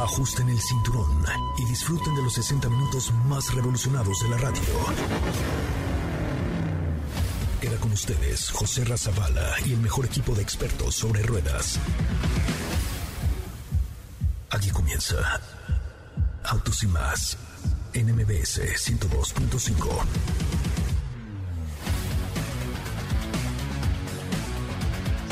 [0.00, 1.24] Ajusten el cinturón
[1.58, 4.62] y disfruten de los 60 minutos más revolucionados de la radio.
[7.60, 11.80] Queda con ustedes José Razabala y el mejor equipo de expertos sobre ruedas.
[14.50, 15.16] Aquí comienza
[16.44, 17.36] Autos y más
[17.92, 20.37] en MBS 102.5.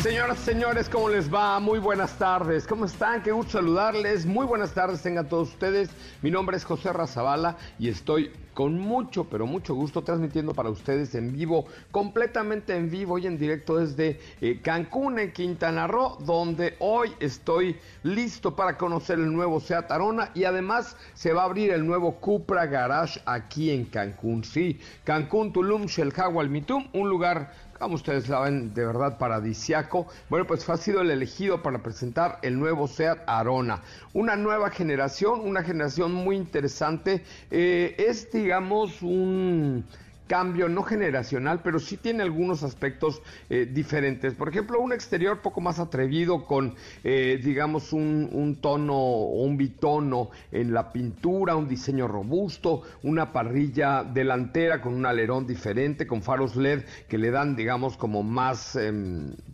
[0.07, 1.59] Señoras, señores, ¿cómo les va?
[1.59, 2.65] Muy buenas tardes.
[2.65, 3.25] ¿Cómo están?
[3.25, 4.25] Qué gusto saludarles.
[4.25, 5.91] Muy buenas tardes tengan todos ustedes.
[6.23, 11.15] Mi nombre es José Razabala y estoy con mucho, pero mucho gusto transmitiendo para ustedes
[11.15, 16.75] en vivo, completamente en vivo y en directo desde eh, Cancún, en Quintana Roo, donde
[16.79, 21.71] hoy estoy listo para conocer el nuevo Seat Arona y además se va a abrir
[21.71, 24.43] el nuevo Cupra Garage aquí en Cancún.
[24.43, 30.07] Sí, Cancún, Tulum, Shelhawa, Mitum, un lugar como ustedes saben, de verdad paradisiaco.
[30.29, 33.83] Bueno, pues ha sido el elegido para presentar el nuevo SEAT Arona.
[34.13, 37.23] Una nueva generación, una generación muy interesante.
[37.51, 39.85] Eh, es, digamos, un
[40.27, 44.35] cambio no generacional, pero sí tiene algunos aspectos eh, diferentes.
[44.35, 46.75] Por ejemplo, un exterior poco más atrevido con,
[47.05, 53.33] eh, digamos, un, un, tono o un bitono en la pintura, un diseño robusto, una
[53.33, 58.77] parrilla delantera con un alerón diferente, con faros LED que le dan, digamos, como más,
[58.77, 58.93] eh,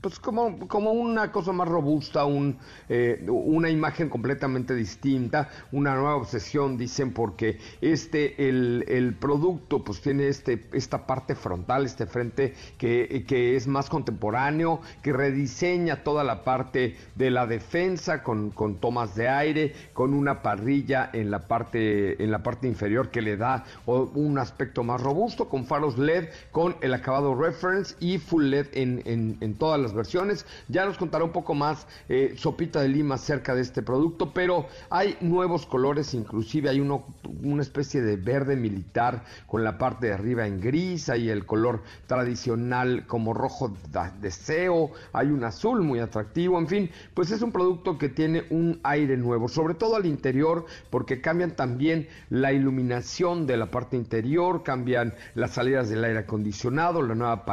[0.00, 6.16] pues como, como una cosa más robusta, un, eh, una imagen completamente distinta, una nueva
[6.16, 12.54] obsesión, dicen, porque este, el, el producto, pues tiene este esta parte frontal, este frente
[12.78, 18.76] que, que, es más contemporáneo, que rediseña toda la parte de la defensa con, con,
[18.76, 23.36] tomas de aire, con una parrilla en la parte, en la parte inferior que le
[23.36, 28.66] da un aspecto más robusto, con faros LED, con el acabado reference y full LED
[28.72, 30.46] en, en, todas las versiones.
[30.68, 34.66] Ya nos contará un poco más eh, Sopita de Lima acerca de este producto, pero
[34.90, 37.06] hay nuevos colores, inclusive hay uno,
[37.42, 43.06] una especie de verde militar con la parte de arriba gris, hay el color tradicional
[43.06, 43.76] como rojo
[44.20, 48.80] deseo, hay un azul muy atractivo, en fin, pues es un producto que tiene un
[48.82, 54.62] aire nuevo, sobre todo al interior, porque cambian también la iluminación de la parte interior,
[54.62, 57.44] cambian las salidas del aire acondicionado, la nueva,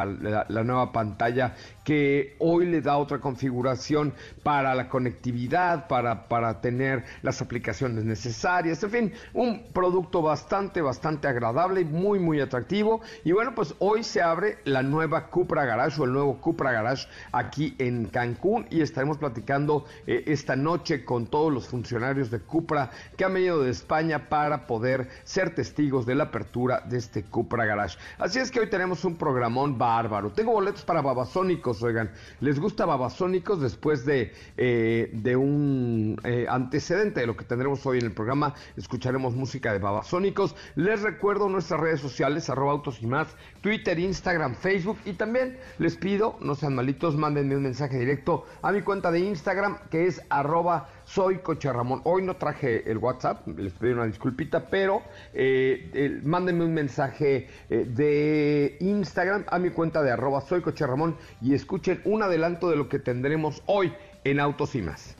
[0.49, 1.55] la nueva pantalla
[1.89, 4.13] que hoy le da otra configuración
[4.43, 11.27] para la conectividad, para, para tener las aplicaciones necesarias, en fin, un producto bastante, bastante
[11.27, 13.01] agradable y muy, muy atractivo.
[13.23, 17.07] Y bueno, pues hoy se abre la nueva Cupra Garage o el nuevo Cupra Garage
[17.31, 22.91] aquí en Cancún y estaremos platicando eh, esta noche con todos los funcionarios de Cupra
[23.17, 27.65] que han venido de España para poder ser testigos de la apertura de este Cupra
[27.65, 27.97] Garage.
[28.19, 30.29] Así es que hoy tenemos un programón bárbaro.
[30.29, 37.21] Tengo boletos para babasónicos oigan, ¿les gusta Babasónicos después de, eh, de un eh, antecedente
[37.21, 38.53] de lo que tendremos hoy en el programa?
[38.77, 40.55] Escucharemos música de Babasónicos.
[40.75, 43.27] Les recuerdo nuestras redes sociales, arroba autos y más,
[43.61, 48.71] Twitter, Instagram, Facebook y también les pido, no sean malitos, mándenme un mensaje directo a
[48.71, 52.01] mi cuenta de Instagram que es arroba soy Coche Ramón.
[52.03, 55.01] Hoy no traje el WhatsApp, les pido una disculpita, pero
[55.33, 61.17] eh, mándenme un mensaje eh, de Instagram a mi cuenta de arroba soy Coche Ramón
[61.41, 63.93] y escuchen un adelanto de lo que tendremos hoy
[64.23, 65.15] en Autos y más.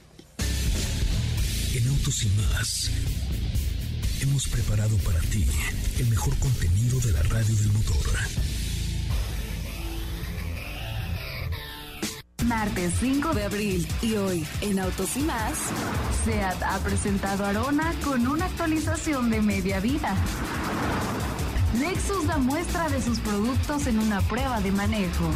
[1.75, 2.91] En Autos y más
[4.21, 5.47] hemos preparado para ti
[5.99, 8.58] el mejor contenido de la radio del motor.
[12.45, 15.53] Martes 5 de abril y hoy en Autos y más,
[16.23, 20.15] SEAT ha presentado Arona con una actualización de media vida.
[21.79, 25.29] Lexus da muestra de sus productos en una prueba de manejo.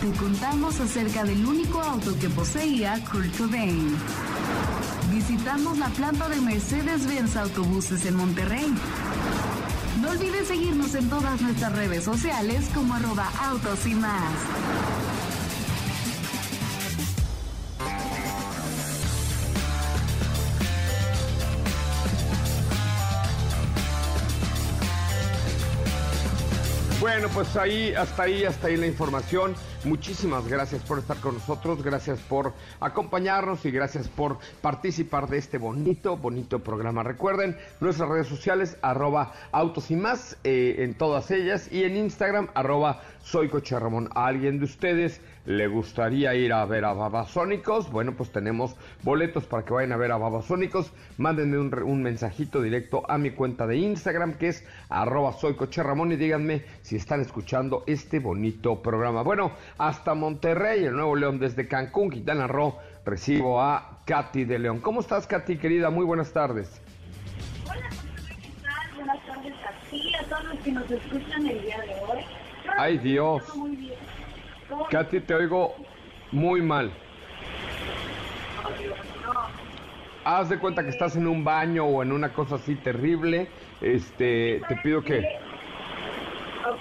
[0.00, 3.96] Te contamos acerca del único auto que poseía Kurt Cobain.
[5.10, 8.72] Visitamos la planta de Mercedes-Benz Autobuses en Monterrey.
[10.00, 14.32] No olvides seguirnos en todas nuestras redes sociales como arroba autos y más.
[27.02, 29.56] Bueno, pues ahí, hasta ahí, hasta ahí la información.
[29.82, 35.58] Muchísimas gracias por estar con nosotros, gracias por acompañarnos y gracias por participar de este
[35.58, 37.02] bonito, bonito programa.
[37.02, 42.50] Recuerden nuestras redes sociales, arroba autos y más, eh, en todas ellas, y en Instagram,
[42.54, 43.50] arroba soy.
[44.14, 49.44] ¿A alguien de ustedes le gustaría ir a ver a Babasónicos, bueno, pues tenemos boletos
[49.44, 50.92] para que vayan a ver a Babasónicos.
[51.18, 56.16] Mándenme un, mensajito directo a mi cuenta de Instagram, que es arroba soy Ramón, y
[56.16, 59.22] díganme si están escuchando este bonito programa.
[59.22, 64.80] Bueno, hasta Monterrey, el Nuevo León, desde Cancún, Quintana Roo, recibo a Katy de León.
[64.80, 65.90] ¿Cómo estás, Katy, querida?
[65.90, 66.80] Muy buenas tardes.
[67.68, 67.88] Hola,
[68.40, 68.96] ¿qué tal?
[68.96, 72.24] Buenas tardes a ti, a todos los que nos escuchan el día de hoy.
[72.78, 73.56] Ay, Dios.
[73.56, 74.01] Muy bien.
[74.90, 75.74] Katy, te oigo
[76.30, 76.92] muy mal.
[80.24, 83.48] Haz de cuenta que estás en un baño o en una cosa así terrible.
[83.80, 85.18] Este, te pido que.
[85.18, 86.80] Ok.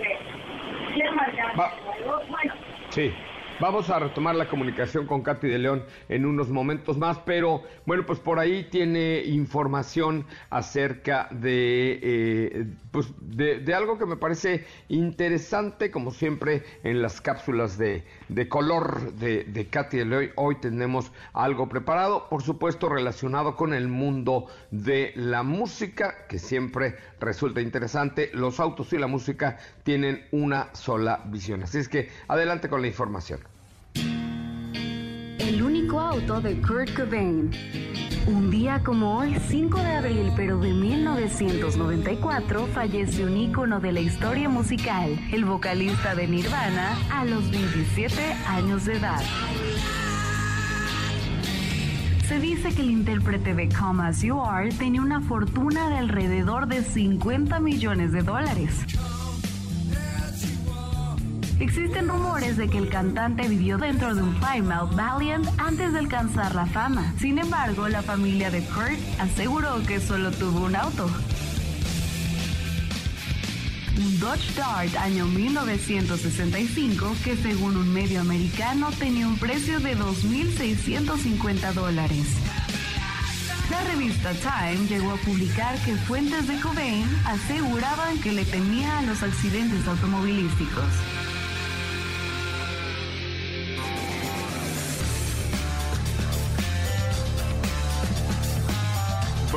[0.93, 2.53] ¿Quieres marcar Bueno.
[2.89, 3.13] Sí.
[3.61, 8.07] Vamos a retomar la comunicación con Katy de León en unos momentos más, pero bueno,
[8.07, 15.91] pues por ahí tiene información acerca de, eh, pues de, algo que me parece interesante,
[15.91, 18.03] como siempre en las cápsulas de,
[18.49, 20.31] color de, de Katy de León.
[20.37, 26.95] Hoy tenemos algo preparado, por supuesto relacionado con el mundo de la música, que siempre
[27.19, 28.31] resulta interesante.
[28.33, 31.61] Los autos y la música tienen una sola visión.
[31.61, 33.50] Así es que adelante con la información.
[35.41, 37.49] El único auto de Kurt Cobain.
[38.27, 44.01] Un día como hoy, 5 de abril, pero de 1994, fallece un ícono de la
[44.01, 49.23] historia musical, el vocalista de Nirvana, a los 27 años de edad.
[52.27, 56.67] Se dice que el intérprete de Come As You Are tenía una fortuna de alrededor
[56.67, 58.85] de 50 millones de dólares.
[61.61, 66.55] Existen rumores de que el cantante vivió dentro de un Plymouth Valiant antes de alcanzar
[66.55, 67.13] la fama.
[67.19, 71.07] Sin embargo, la familia de Kurt aseguró que solo tuvo un auto.
[73.95, 81.73] Un Dodge Dart año 1965 que según un medio americano tenía un precio de 2.650
[81.73, 82.25] dólares.
[83.69, 89.01] La revista Time llegó a publicar que fuentes de Cobain aseguraban que le temía a
[89.03, 91.20] los accidentes automovilísticos.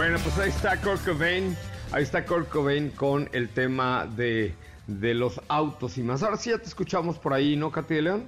[0.04, 1.56] Bueno, pues ahí está Kurt Cobain,
[1.90, 4.54] ahí está Kurt Cobain con el tema de,
[4.86, 6.22] los autos y más.
[6.22, 8.26] Ahora sí ya te escuchamos por ahí, ¿no, Katy de León?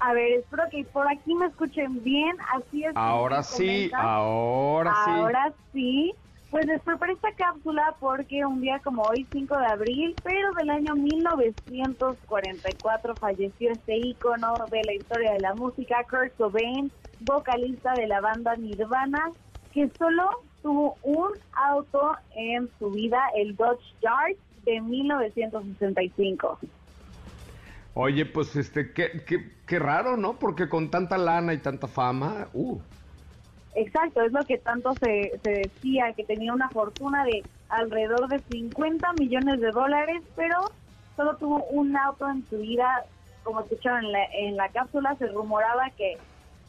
[0.00, 2.90] A ver, espero que por aquí me escuchen bien, así es.
[2.96, 5.10] Ahora sí, ahora sí.
[5.12, 6.12] Ahora sí.
[6.50, 10.70] Pues les preparé esta cápsula porque un día como hoy, 5 de abril, pero del
[10.70, 16.90] año 1944, falleció este ícono de la historia de la música, Kurt Cobain,
[17.20, 19.30] vocalista de la banda Nirvana,
[19.72, 26.58] que solo tuvo un auto en su vida, el Dodge Dart de 1965.
[27.92, 30.38] Oye, pues este, qué, qué, qué raro, ¿no?
[30.38, 32.80] Porque con tanta lana y tanta fama, uh.
[33.74, 38.38] Exacto, es lo que tanto se, se decía, que tenía una fortuna de alrededor de
[38.38, 40.70] 50 millones de dólares, pero
[41.14, 43.04] solo tuvo un auto en su vida,
[43.42, 46.16] como escucharon en la, en la cápsula, se rumoraba que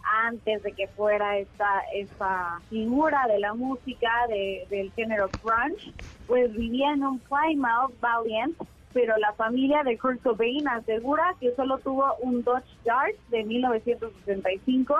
[0.05, 4.09] antes de que fuera esta, esta figura de la música
[4.69, 5.93] del género grunge,
[6.27, 8.55] pues vivía en un Plymouth Valiant,
[8.93, 14.95] pero la familia de Kurt Cobain asegura que solo tuvo un Dodge Dart de 1965,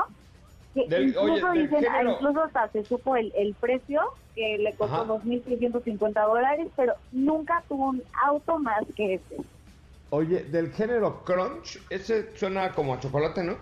[0.74, 4.02] que incluso, dicen, incluso hasta se supo el, el precio,
[4.36, 9.38] que le costó 2.650 dólares, pero nunca tuvo un auto más que ese.
[10.10, 13.58] Oye, del género crunch, ese suena como a chocolate, ¿no?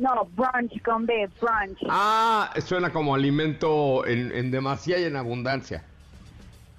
[0.00, 1.78] No, brunch con B, brunch.
[1.90, 5.84] Ah, suena como alimento en, en demasía y en abundancia.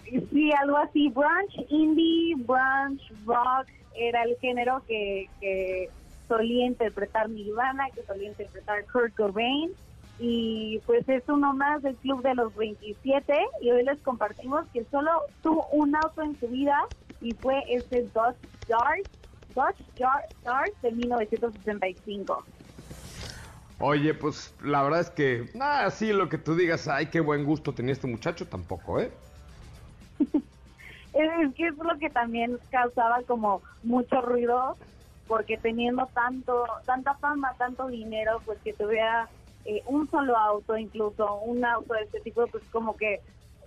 [0.05, 1.10] Sí, algo así.
[1.10, 5.89] Brunch, indie, brunch, rock, era el género que, que
[6.27, 9.69] solía interpretar Nirvana, que solía interpretar Kurt Cobain.
[10.17, 13.34] Y pues es uno más del club de los 27.
[13.62, 15.12] Y hoy les compartimos que solo
[15.43, 16.86] tuvo un auto en su vida
[17.22, 19.05] y fue este Dodge Dart,
[19.53, 19.86] Dodge
[20.43, 22.45] Dart de 1965.
[23.81, 27.43] Oye, pues la verdad es que, nada, sí, lo que tú digas, ay, qué buen
[27.43, 29.11] gusto tenía este muchacho, tampoco, ¿eh?
[31.13, 34.77] es es lo que también causaba como mucho ruido,
[35.27, 39.27] porque teniendo tanto, tanta fama, tanto dinero, pues que tuviera
[39.65, 43.19] eh, un solo auto, incluso un auto de este tipo, pues como que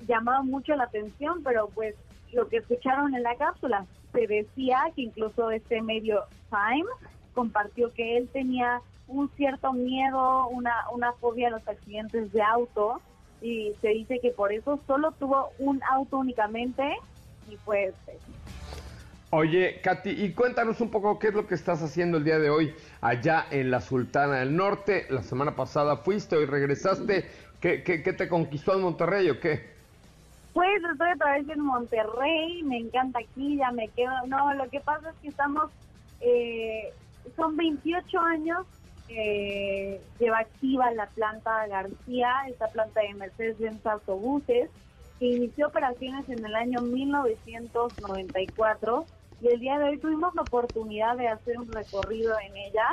[0.06, 1.97] llamaba mucho la atención, pero pues
[2.33, 6.88] lo que escucharon en la cápsula, se decía que incluso este medio Time
[7.35, 13.00] compartió que él tenía un cierto miedo, una, una fobia a los accidentes de auto
[13.40, 16.96] y se dice que por eso solo tuvo un auto únicamente
[17.49, 17.94] y pues...
[19.30, 22.50] Oye, Katy, y cuéntanos un poco qué es lo que estás haciendo el día de
[22.50, 25.06] hoy allá en la Sultana del Norte.
[25.11, 27.28] La semana pasada fuiste, hoy regresaste.
[27.61, 29.75] ¿Qué, qué, qué te conquistó en Monterrey o qué?
[30.52, 34.12] Pues estoy otra vez en Monterrey, me encanta aquí, ya me quedo.
[34.28, 35.68] No, lo que pasa es que estamos,
[36.20, 36.92] eh,
[37.34, 38.64] son 28 años
[39.08, 44.70] que lleva activa la planta García, esta planta de Mercedes-Benz Autobuses,
[45.18, 49.06] que inició operaciones en el año 1994
[49.40, 52.88] y el día de hoy tuvimos la oportunidad de hacer un recorrido en ella.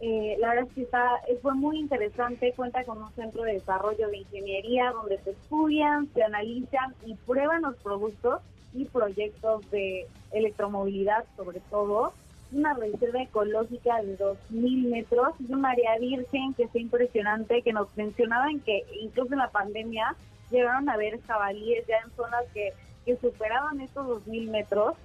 [0.00, 4.08] Eh, la verdad es que está, fue muy interesante, cuenta con un centro de desarrollo
[4.08, 8.42] de ingeniería donde se estudian, se analizan y prueban los productos
[8.74, 12.12] y proyectos de electromovilidad sobre todo.
[12.52, 17.94] Una reserva ecológica de 2.000 metros y un área virgen que es impresionante, que nos
[17.96, 20.14] mencionaban que incluso en la pandemia
[20.50, 22.72] llegaron a ver jabalíes ya en zonas que,
[23.06, 24.96] que superaban estos 2.000 metros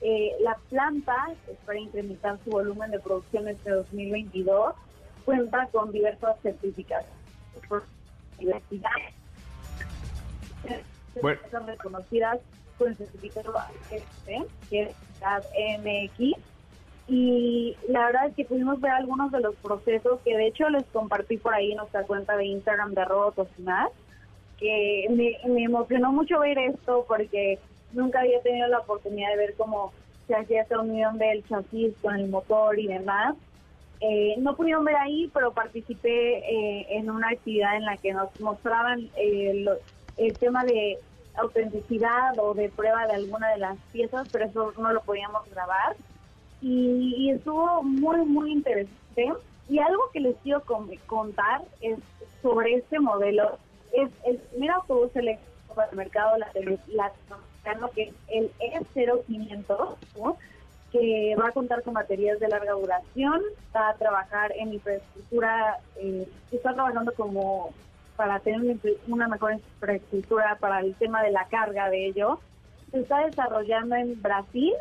[0.00, 1.16] eh, la planta,
[1.66, 4.74] para incrementar su volumen de producción este 2022,
[5.24, 7.18] cuenta con diversas certificaciones.
[11.20, 11.40] Bueno.
[11.50, 12.38] Son reconocidas
[12.78, 13.54] con el certificado
[14.70, 14.94] que es
[15.80, 16.38] MX.
[17.08, 20.84] Y la verdad es que pudimos ver algunos de los procesos que de hecho les
[20.86, 23.90] compartí por ahí en nuestra cuenta de Instagram de Robotos más,
[24.58, 27.58] que me, me emocionó mucho ver esto porque
[27.92, 29.92] nunca había tenido la oportunidad de ver cómo
[30.26, 33.34] se hacía esta unión del chasis con el motor y demás.
[34.00, 38.38] Eh, no pudieron ver ahí, pero participé eh, en una actividad en la que nos
[38.38, 39.64] mostraban eh,
[40.16, 40.98] el tema de
[41.34, 45.96] autenticidad o de prueba de alguna de las piezas, pero eso no lo podíamos grabar.
[46.60, 49.32] Y, estuvo muy, muy interesante.
[49.68, 50.62] Y algo que les quiero
[51.06, 51.98] contar es
[52.42, 53.58] sobre este modelo.
[53.92, 59.96] Es el primer autobús eléctrico para el mercado latinoamericano, que es el E0500,
[60.92, 63.42] que va a contar con baterías de larga duración,
[63.76, 67.74] va a trabajar en infraestructura, eh, está trabajando como
[68.16, 72.40] para tener una mejor infraestructura para el tema de la carga de ello.
[72.90, 74.72] Se está desarrollando en Brasil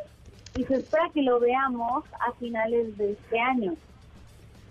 [0.58, 3.76] y se espera que lo veamos a finales de este año.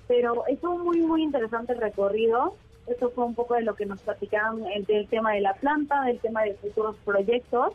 [0.09, 2.57] Pero es un muy, muy interesante recorrido.
[2.89, 6.19] Eso fue un poco de lo que nos platicaron del tema de la planta, del
[6.19, 7.73] tema de futuros proyectos.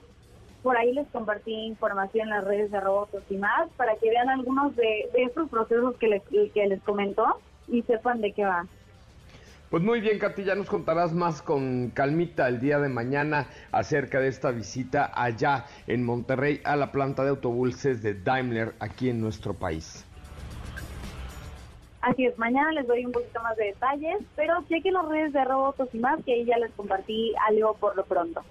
[0.62, 4.30] Por ahí les compartí información en las redes de Robotos y más para que vean
[4.30, 8.68] algunos de, estos procesos que les, que les comentó y sepan de qué va.
[9.72, 14.20] Pues muy bien, Katy, ya nos contarás más con calmita el día de mañana acerca
[14.20, 19.22] de esta visita allá en Monterrey a la planta de autobuses de Daimler aquí en
[19.22, 20.06] nuestro país.
[22.02, 25.46] Así es, mañana les doy un poquito más de detalles, pero chequen las redes de
[25.46, 28.44] Robotos y más, que ahí ya les compartí algo por lo pronto.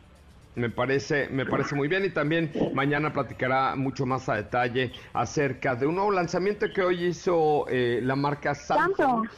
[0.56, 5.76] Me parece, me parece muy bien y también mañana platicará mucho más a detalle acerca
[5.76, 9.28] de un nuevo lanzamiento que hoy hizo eh, la marca Samsung.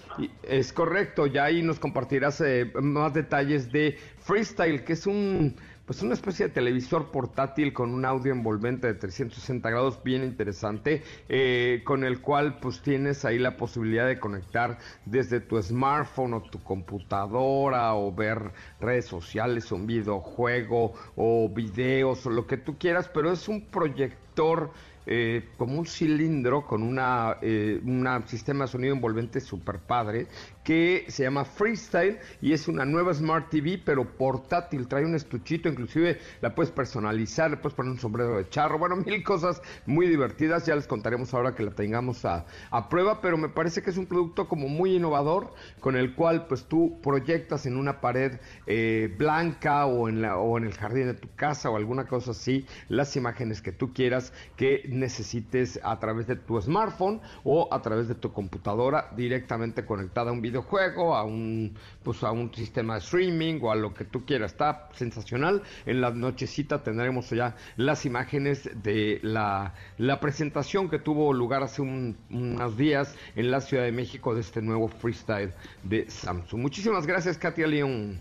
[0.42, 5.54] es correcto, ya ahí nos compartirás eh, más detalles de Freestyle, que es un
[5.86, 11.02] pues una especie de televisor portátil con un audio envolvente de 360 grados bien interesante,
[11.28, 16.42] eh, con el cual pues tienes ahí la posibilidad de conectar desde tu smartphone o
[16.42, 23.10] tu computadora o ver redes sociales, un videojuego o videos o lo que tú quieras,
[23.12, 24.70] pero es un proyector
[25.04, 30.28] eh, como un cilindro con una, eh, un sistema de sonido envolvente super padre
[30.64, 35.68] que se llama Freestyle y es una nueva Smart TV pero portátil, trae un estuchito,
[35.68, 40.06] inclusive la puedes personalizar, le puedes poner un sombrero de charro, bueno, mil cosas muy
[40.06, 42.46] divertidas, ya les contaremos ahora que la tengamos a,
[42.88, 46.64] prueba, pero me parece que es un producto como muy innovador con el cual pues
[46.64, 51.14] tú proyectas en una pared eh, blanca o en, la, o en el jardín de
[51.14, 56.26] tu casa o alguna cosa así las imágenes que tú quieras que necesites a través
[56.26, 61.24] de tu smartphone o a través de tu computadora directamente conectada a un videojuego, a
[61.24, 64.52] un pues a un sistema de streaming o a lo que tú quieras.
[64.52, 65.62] Está sensacional.
[65.86, 71.82] En la nochecita tendremos ya las imágenes de la, la presentación que tuvo lugar hace
[71.82, 76.60] unos días en la Ciudad de México de este nuevo freestyle de Samsung.
[76.60, 78.20] Muchísimas gracias, Katia León.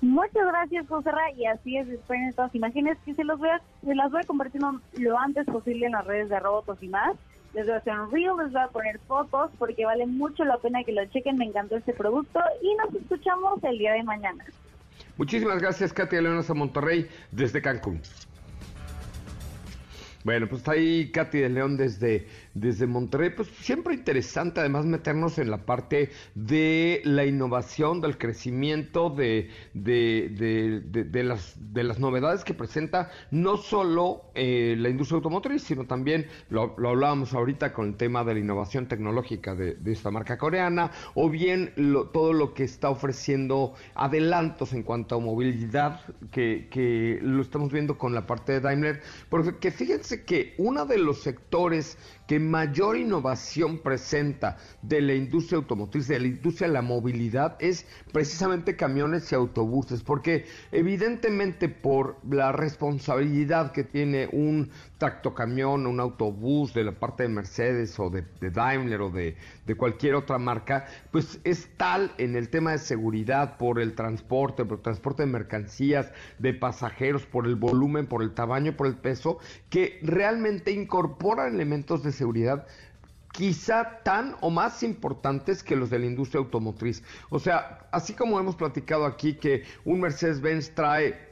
[0.00, 3.48] Muchas gracias, José Ra, y así es, esperen estas imágenes que se, los voy
[3.84, 4.60] se las voy a compartir
[4.96, 7.16] lo antes posible en las redes de Robotos y más.
[7.54, 10.58] Les voy a hacer un reel, les voy a poner fotos porque vale mucho la
[10.58, 14.44] pena que lo chequen, me encantó este producto y nos escuchamos el día de mañana.
[15.16, 18.00] Muchísimas gracias, Katia Leones a Monterrey, desde Cancún.
[20.24, 23.30] Bueno, pues está ahí Katy de León desde, desde Monterrey.
[23.30, 30.82] Pues siempre interesante además meternos en la parte de la innovación, del crecimiento, de, de,
[30.84, 36.26] de, las, de las novedades que presenta no solo eh, la industria automotriz, sino también,
[36.50, 40.90] lo, lo, hablábamos ahorita con el tema de la innovación tecnológica de, esta marca coreana,
[41.14, 41.72] o bien
[42.12, 47.96] todo lo que está ofreciendo adelantos en cuanto a movilidad, que, que lo estamos viendo
[47.96, 51.98] con la parte de Daimler, porque fíjense que uno de los sectores
[52.28, 57.86] que mayor innovación presenta de la industria automotriz, de la industria de la movilidad, es
[58.12, 66.74] precisamente camiones y autobuses, porque evidentemente por la responsabilidad que tiene un tractocamión, un autobús
[66.74, 71.40] de la parte de Mercedes o de, Daimler o de, de, cualquier otra marca, pues
[71.44, 76.12] es tal en el tema de seguridad por el transporte, por el transporte de mercancías,
[76.38, 79.38] de pasajeros, por el volumen, por el tamaño, por el peso,
[79.70, 82.66] que realmente incorporan elementos de seguridad
[83.32, 87.02] quizá tan o más importantes que los de la industria automotriz.
[87.30, 91.27] O sea, así como hemos platicado aquí que un Mercedes-Benz trae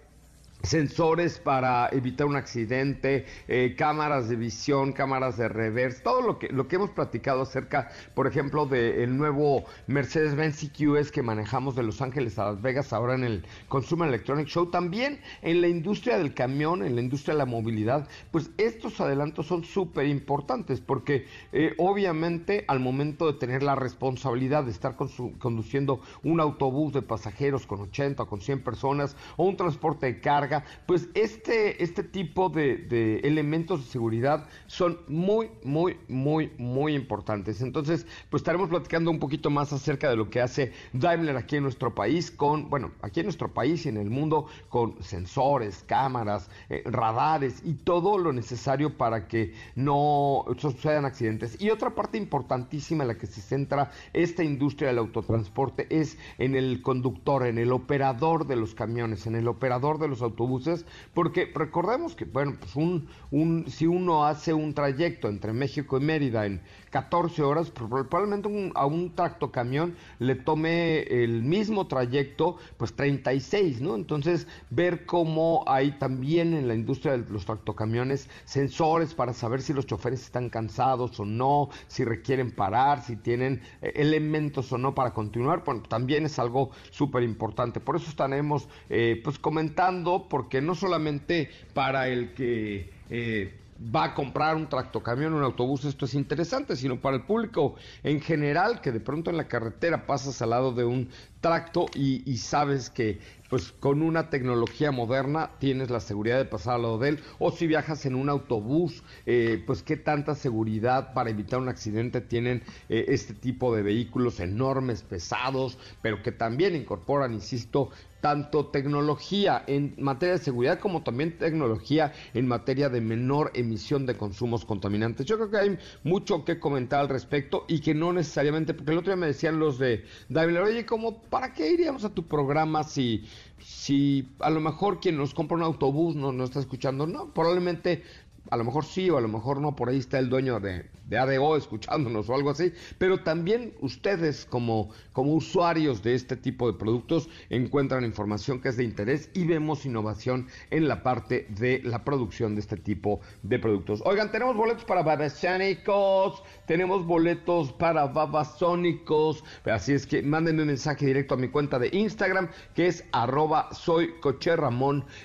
[0.62, 6.48] sensores para evitar un accidente, eh, cámaras de visión, cámaras de reverse, todo lo que,
[6.48, 12.02] lo que hemos platicado acerca, por ejemplo, del nuevo Mercedes-Benz CQS que manejamos de Los
[12.02, 16.34] Ángeles a Las Vegas ahora en el Consumer Electronic Show, también en la industria del
[16.34, 21.74] camión, en la industria de la movilidad, pues estos adelantos son súper importantes porque eh,
[21.78, 27.80] obviamente al momento de tener la responsabilidad de estar conduciendo un autobús de pasajeros con
[27.80, 30.55] 80 o con 100 personas o un transporte de carga,
[30.86, 37.60] pues este, este tipo de, elementos de seguridad son muy, muy, muy, muy importantes.
[37.60, 41.62] Entonces, pues estaremos platicando un poquito más acerca de lo que hace Daimler aquí en
[41.62, 46.50] nuestro país, con, bueno, aquí en nuestro país y en el mundo, con sensores, cámaras,
[46.68, 51.60] eh, radares y todo lo necesario para que no sucedan accidentes.
[51.60, 56.54] Y otra parte importantísima en la que se centra esta industria del autotransporte es en
[56.54, 60.84] el conductor, en el operador de los camiones, en el operador de los autobuses autobuses,
[61.14, 66.00] porque recordemos que, bueno, pues un, un, si uno hace un trayecto entre México y
[66.00, 66.60] Mérida en
[66.96, 73.96] 14 horas, probablemente a un tractocamión le tome el mismo trayecto, pues 36, ¿no?
[73.96, 79.74] Entonces, ver cómo hay también en la industria de los tractocamiones sensores para saber si
[79.74, 84.94] los choferes están cansados o no, si requieren parar, si tienen eh, elementos o no
[84.94, 87.78] para continuar, bueno, también es algo súper importante.
[87.78, 92.90] Por eso estaremos, eh, pues, comentando, porque no solamente para el que...
[93.10, 97.76] Eh, va a comprar un tractocamión, un autobús, esto es interesante, sino para el público
[98.02, 101.08] en general, que de pronto en la carretera pasas al lado de un
[101.40, 106.82] tracto y, sabes que pues con una tecnología moderna tienes la seguridad de pasar al
[106.82, 111.30] lado de él, o si viajas en un autobús, eh, pues qué tanta seguridad para
[111.30, 117.32] evitar un accidente tienen eh, este tipo de vehículos enormes, pesados, pero que también incorporan,
[117.34, 124.06] insisto, tanto tecnología en materia de seguridad como también tecnología en materia de menor emisión
[124.06, 125.26] de consumos contaminantes.
[125.26, 128.98] Yo creo que hay mucho que comentar al respecto y que no necesariamente, porque el
[128.98, 132.84] otro día me decían los de Daimler, oye, ¿cómo, ¿para qué iríamos a tu programa
[132.84, 133.24] si,
[133.58, 137.06] si a lo mejor quien nos compra un autobús no, no está escuchando?
[137.06, 138.02] No, probablemente
[138.50, 140.86] a lo mejor sí o a lo mejor no, por ahí está el dueño de,
[141.06, 146.70] de ADO escuchándonos o algo así, pero también ustedes como, como usuarios de este tipo
[146.70, 151.80] de productos encuentran información que es de interés y vemos innovación en la parte de
[151.84, 154.02] la producción de este tipo de productos.
[154.04, 161.06] Oigan, tenemos boletos para babasónicos, tenemos boletos para babasónicos, así es que mándenme un mensaje
[161.06, 164.14] directo a mi cuenta de Instagram que es arroba soy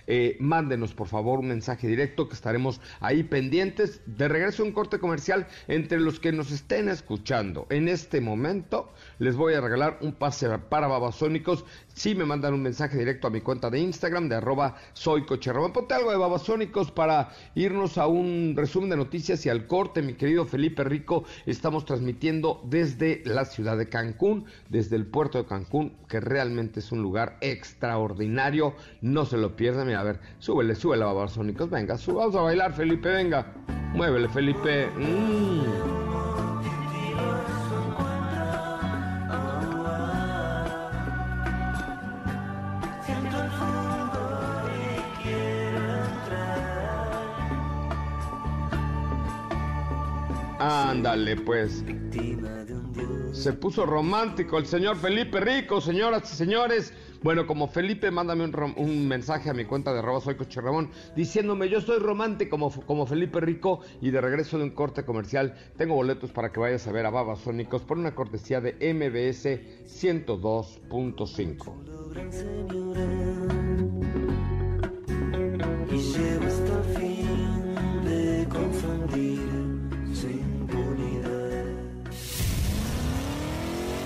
[0.07, 4.01] eh, mándenos por favor un mensaje directo que estaremos ahí pendientes.
[4.05, 8.91] De regreso a un corte comercial entre los que nos estén escuchando en este momento,
[9.19, 11.65] les voy a regalar un pase para babasónicos.
[11.93, 15.25] Si me mandan un mensaje directo a mi cuenta de Instagram de arroba soy
[15.73, 20.13] Ponte algo de babasónicos para irnos a un resumen de noticias y al corte, mi
[20.13, 21.25] querido Felipe Rico.
[21.45, 26.91] Estamos transmitiendo desde la ciudad de Cancún, desde el puerto de Cancún, que realmente es
[26.91, 28.73] un lugar extraordinario.
[29.01, 29.87] No se lo pierdan.
[29.87, 31.69] Mira, a ver, súbele, súbele babasónicos.
[31.69, 33.45] Venga, vamos a bailar, Felipe, venga.
[33.93, 34.87] Muévele, Felipe.
[34.97, 36.01] Mm.
[50.59, 51.83] Ándale, pues.
[53.33, 56.93] Se puso romántico el señor Felipe Rico, señoras y señores.
[57.23, 61.69] Bueno, como Felipe, mándame un, mensaje a mi cuenta de arroba soy Coche Ramón diciéndome
[61.69, 65.93] yo soy romántico como, como Felipe Rico y de regreso de un corte comercial tengo
[65.93, 69.45] boletos para que vayas a ver a Babasónicos por una cortesía de MBS
[69.85, 71.75] 102.5.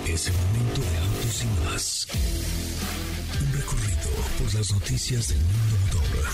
[0.07, 2.07] Es el momento de autos y más
[4.39, 6.25] por las noticias del mundo motor.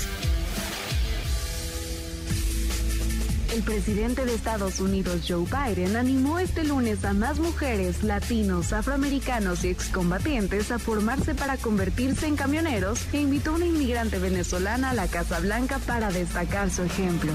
[3.54, 9.66] El presidente de Estados Unidos, Joe Biden, animó este lunes a más mujeres, latinos, afroamericanos
[9.66, 14.94] y excombatientes a formarse para convertirse en camioneros e invitó a una inmigrante venezolana a
[14.94, 17.32] la Casa Blanca para destacar su ejemplo.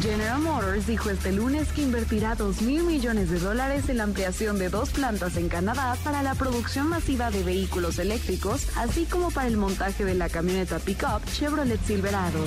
[0.00, 4.58] General Motors dijo este lunes que invertirá 2 mil millones de dólares en la ampliación
[4.58, 9.48] de dos plantas en Canadá para la producción masiva de vehículos eléctricos, así como para
[9.48, 12.40] el montaje de la camioneta pickup Chevrolet Silverado.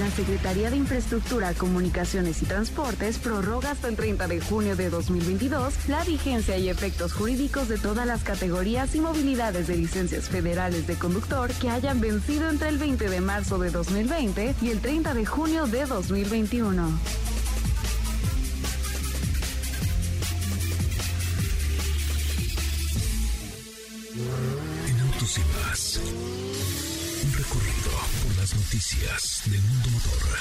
[0.00, 5.88] La Secretaría de Infraestructura, Comunicaciones y Transportes prorroga hasta el 30 de junio de 2022
[5.88, 10.94] la vigencia y efectos jurídicos de todas las categorías y movilidades de licencias federales de
[10.94, 15.26] conductor que hayan vencido entre el 20 de marzo de 2020 y el 30 de
[15.26, 17.39] junio de 2021.
[29.10, 30.38] Del mundo motor.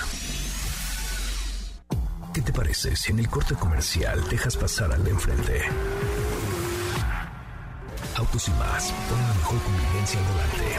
[2.33, 5.63] ¿Qué te parece si en el corte comercial dejas pasar al de enfrente?
[8.15, 10.75] Autos y más, pon la mejor convivencia al volante.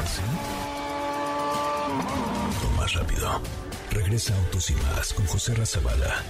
[2.62, 3.42] Lo más rápido.
[3.90, 6.22] Regresa Autos y más con José Razabala.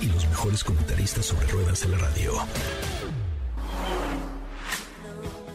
[0.00, 2.32] Y los mejores comentaristas sobre ruedas de la radio.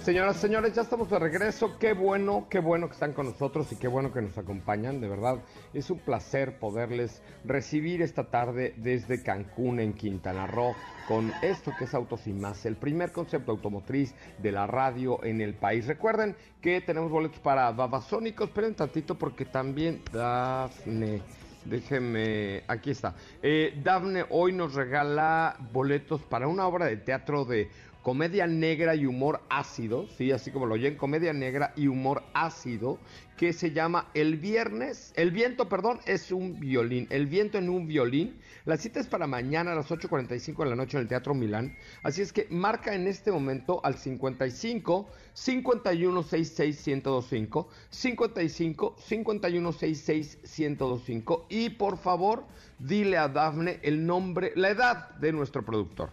[0.08, 1.78] Señoras, señores, ya estamos de regreso.
[1.78, 5.02] Qué bueno, qué bueno que están con nosotros y qué bueno que nos acompañan.
[5.02, 5.43] De verdad,
[5.74, 10.74] es un placer poderles recibir esta tarde desde Cancún, en Quintana Roo,
[11.10, 15.41] con esto que es Autos y Más, el primer concepto automotriz de la radio en
[15.41, 15.86] el país.
[15.88, 18.48] Recuerden que tenemos boletos para Babasónicos.
[18.48, 21.22] Esperen tantito porque también Dafne.
[21.70, 23.13] Déjenme, aquí está.
[23.41, 27.70] Eh, Dafne hoy nos regala boletos para una obra de teatro de
[28.08, 33.00] comedia negra y humor ácido, sí, así como lo oyen, comedia negra y humor ácido,
[33.36, 37.86] que se llama El Viernes, El Viento, perdón, es un violín, El Viento en un
[37.86, 38.39] violín.
[38.63, 41.76] La cita es para mañana a las 8.45 de la noche en el Teatro Milán,
[42.02, 51.72] así es que marca en este momento al 55 5166 1025, 55 5166 1025 y
[51.72, 52.46] por favor
[52.80, 56.12] dile a Dafne el nombre, la edad de nuestro productor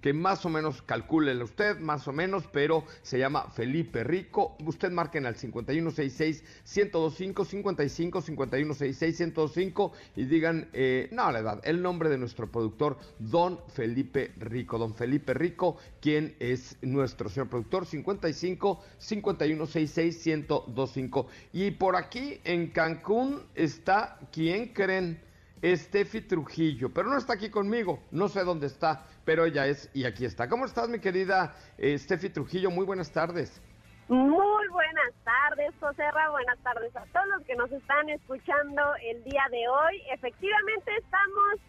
[0.00, 4.56] que más o menos calcúlele usted, más o menos, pero se llama Felipe Rico.
[4.64, 12.18] Usted marquen al 5166-1025, 55 5166-1025 y digan, eh, no, la edad, el nombre de
[12.18, 14.78] nuestro productor, Don Felipe Rico.
[14.78, 21.26] Don Felipe Rico, quien es nuestro señor productor, 55 5166 1025.
[21.52, 25.20] Y por aquí en Cancún está, ¿quién creen?
[25.64, 30.04] Steffi Trujillo, pero no está aquí conmigo, no sé dónde está, pero ella es y
[30.04, 30.48] aquí está.
[30.48, 32.70] ¿Cómo estás, mi querida eh, Steffi Trujillo?
[32.70, 33.62] Muy buenas tardes.
[34.08, 39.42] Muy buenas tardes, José Buenas tardes a todos los que nos están escuchando el día
[39.50, 40.02] de hoy.
[40.12, 41.60] Efectivamente estamos,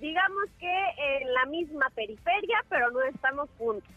[0.00, 3.92] digamos que en la misma periferia, pero no estamos juntos.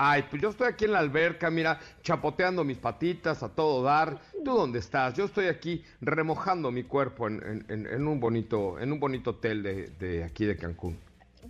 [0.00, 4.20] Ay, pues yo estoy aquí en la alberca, mira, chapoteando mis patitas a todo dar.
[4.44, 5.14] ¿Tú dónde estás?
[5.14, 10.22] Yo estoy aquí remojando mi cuerpo en, un bonito, en un bonito hotel de, de,
[10.22, 10.96] aquí de Cancún.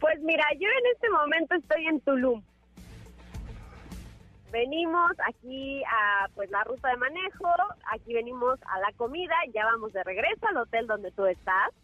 [0.01, 2.43] Pues mira, yo en este momento estoy en Tulum.
[4.51, 7.49] Venimos aquí a pues la ruta de manejo,
[7.93, 11.75] aquí venimos a la comida, ya vamos de regreso al hotel donde tú estás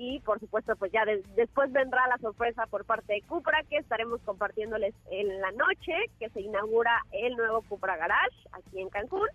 [0.00, 1.04] y por supuesto pues ya
[1.36, 6.30] después vendrá la sorpresa por parte de Cupra que estaremos compartiéndoles en la noche que
[6.30, 9.28] se inaugura el nuevo Cupra Garage aquí en Cancún.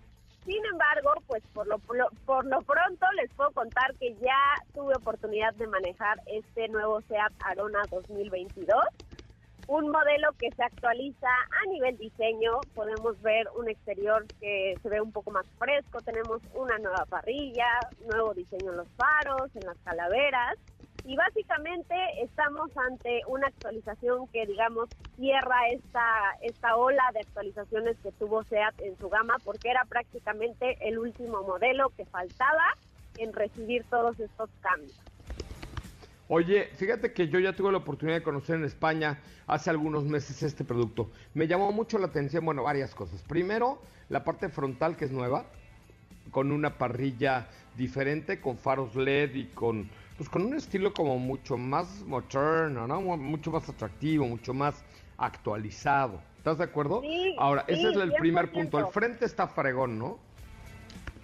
[0.43, 5.53] Sin embargo, pues por lo, por lo pronto les puedo contar que ya tuve oportunidad
[5.53, 8.75] de manejar este nuevo Seat Arona 2022
[9.67, 12.59] un modelo que se actualiza a nivel diseño.
[12.73, 16.01] Podemos ver un exterior que se ve un poco más fresco.
[16.01, 17.67] Tenemos una nueva parrilla,
[18.11, 20.57] nuevo diseño en los faros, en las calaveras.
[21.03, 26.03] Y básicamente estamos ante una actualización que, digamos, cierra esta,
[26.41, 31.43] esta ola de actualizaciones que tuvo SEAT en su gama, porque era prácticamente el último
[31.43, 32.75] modelo que faltaba
[33.17, 34.99] en recibir todos estos cambios.
[36.27, 40.41] Oye, fíjate que yo ya tuve la oportunidad de conocer en España hace algunos meses
[40.41, 41.11] este producto.
[41.35, 43.21] Me llamó mucho la atención, bueno, varias cosas.
[43.21, 45.45] Primero, la parte frontal que es nueva,
[46.31, 51.57] con una parrilla diferente, con faros LED y con, pues, con un estilo como mucho
[51.57, 53.01] más moderno, ¿no?
[53.01, 54.83] Mucho más atractivo, mucho más
[55.17, 56.19] actualizado.
[56.37, 57.01] ¿Estás de acuerdo?
[57.01, 58.51] Sí, Ahora, ese es el primer 100%.
[58.51, 58.79] punto.
[58.79, 60.17] El frente está fregón, ¿no?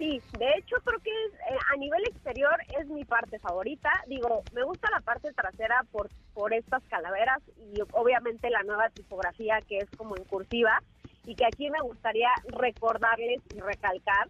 [0.02, 3.88] Sí, de hecho creo que es, eh, a nivel exterior es mi parte favorita.
[4.08, 9.60] Digo, me gusta la parte trasera por, por estas calaveras y obviamente la nueva tipografía
[9.60, 10.82] que es como en cursiva
[11.24, 14.26] y que aquí me gustaría recordarles y recalcar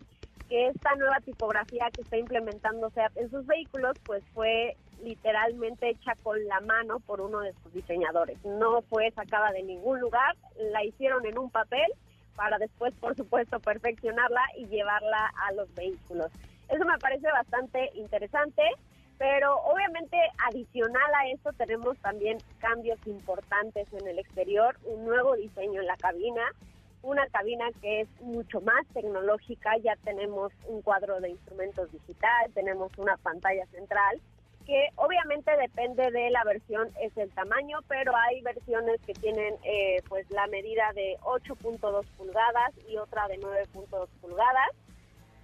[0.51, 6.13] que esta nueva tipografía que está implementando SEAT en sus vehículos pues fue literalmente hecha
[6.23, 8.37] con la mano por uno de sus diseñadores.
[8.45, 10.37] No fue sacada de ningún lugar,
[10.71, 11.91] la hicieron en un papel
[12.37, 16.31] para después, por supuesto, perfeccionarla y llevarla a los vehículos.
[16.69, 18.63] Eso me parece bastante interesante,
[19.19, 20.17] pero obviamente
[20.51, 25.97] adicional a esto tenemos también cambios importantes en el exterior, un nuevo diseño en la
[25.97, 26.43] cabina,
[27.03, 32.97] una cabina que es mucho más tecnológica, ya tenemos un cuadro de instrumentos digital, tenemos
[32.97, 34.21] una pantalla central
[34.63, 40.03] que obviamente depende de la versión, es el tamaño, pero hay versiones que tienen eh,
[40.09, 44.71] pues la medida de 8.2 pulgadas y otra de 9.2 pulgadas.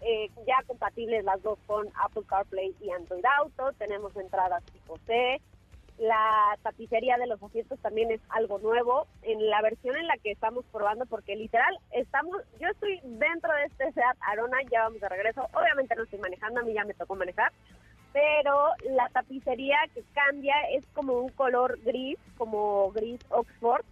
[0.01, 5.41] Eh, ya compatibles las dos con Apple CarPlay y Android Auto, tenemos entradas tipo C,
[5.99, 9.07] la tapicería de los asientos también es algo nuevo.
[9.23, 13.65] En la versión en la que estamos probando porque literal estamos yo estoy dentro de
[13.65, 15.47] este Seat Arona ya vamos de regreso.
[15.53, 17.53] Obviamente no estoy manejando a mí ya me tocó manejar
[18.13, 23.85] pero la tapicería que cambia es como un color gris, como gris Oxford.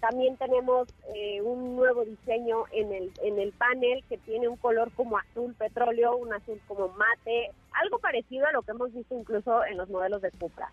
[0.00, 4.92] También tenemos eh, un nuevo diseño en el, en el panel que tiene un color
[4.92, 9.64] como azul petróleo, un azul como mate, algo parecido a lo que hemos visto incluso
[9.64, 10.70] en los modelos de Cupra.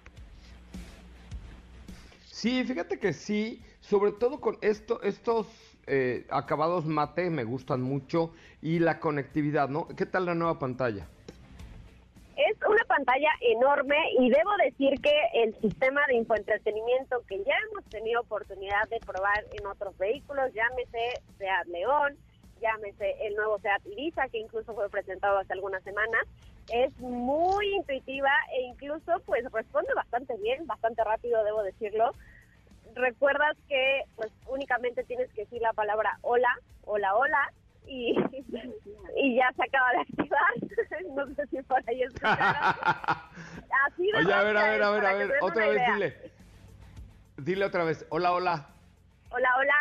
[2.26, 5.48] Sí, fíjate que sí, sobre todo con esto, estos
[5.88, 9.88] eh, acabados mate me gustan mucho y la conectividad, ¿no?
[9.88, 11.08] ¿Qué tal la nueva pantalla?
[12.68, 18.22] Una pantalla enorme y debo decir que el sistema de infoentretenimiento que ya hemos tenido
[18.22, 22.18] oportunidad de probar en otros vehículos, llámese Seat León,
[22.60, 26.22] llámese el nuevo Seat Ibiza, que incluso fue presentado hace algunas semanas,
[26.74, 32.12] es muy intuitiva e incluso pues responde bastante bien, bastante rápido, debo decirlo.
[32.96, 36.50] Recuerdas que pues únicamente tienes que decir la palabra hola,
[36.86, 37.54] hola, hola,
[37.88, 38.16] y,
[39.24, 40.54] y ya se acaba de activar.
[41.16, 42.04] no sé si por ahí.
[43.88, 45.94] Así de Oye, a ver, a ver, a ver, a ver, otra vez idea.
[45.94, 46.32] dile.
[47.38, 48.70] Dile otra vez, hola, hola.
[49.30, 49.74] Hola, hola.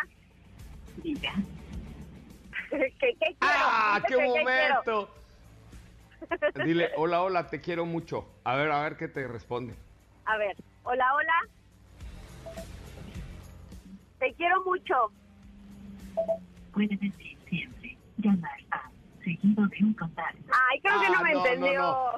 [2.71, 3.37] ¿Qué, qué quiero?
[3.41, 4.29] ¡Ah, qué quiero.
[4.37, 5.15] momento!
[6.65, 8.27] Dile, hola, hola, te quiero mucho.
[8.45, 9.75] A ver, a ver qué te responde.
[10.27, 11.33] A ver, hola, hola.
[14.19, 15.13] Te quiero mucho.
[16.77, 17.84] Decir siempre,
[18.19, 18.91] llamar a,
[19.23, 20.53] seguido de un contacto.
[20.71, 21.81] Ay, creo que Ah, no me no, no, entendió.
[21.83, 22.13] no.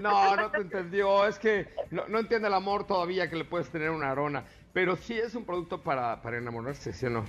[0.00, 1.26] No, no te entendió.
[1.26, 4.44] Es que no, no entiende el amor todavía que le puedes tener una arona.
[4.72, 7.24] Pero sí es un producto para, para enamorarse, ¿sí o no?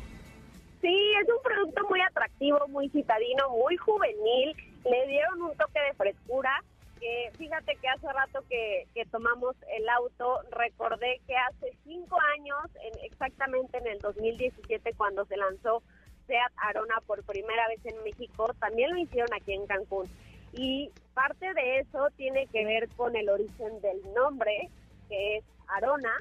[0.81, 4.55] Sí, es un producto muy atractivo, muy citadino, muy juvenil.
[4.83, 6.51] Le dieron un toque de frescura.
[6.99, 12.57] Que fíjate que hace rato que, que tomamos el auto, recordé que hace cinco años,
[12.81, 15.83] en- exactamente en el 2017, cuando se lanzó
[16.27, 20.09] Seat Arona por primera vez en México, también lo hicieron aquí en Cancún.
[20.53, 24.69] Y parte de eso tiene que ver con el origen del nombre,
[25.09, 26.17] que es Arona,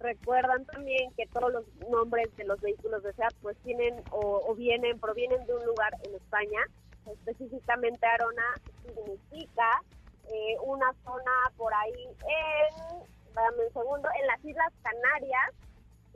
[0.00, 4.54] recuerdan también que todos los nombres de los vehículos de SEAT pues tienen o, o
[4.54, 6.60] vienen, provienen de un lugar en España,
[7.06, 9.82] específicamente Arona significa
[10.28, 15.54] eh, una zona por ahí en, dame un segundo, en las Islas Canarias,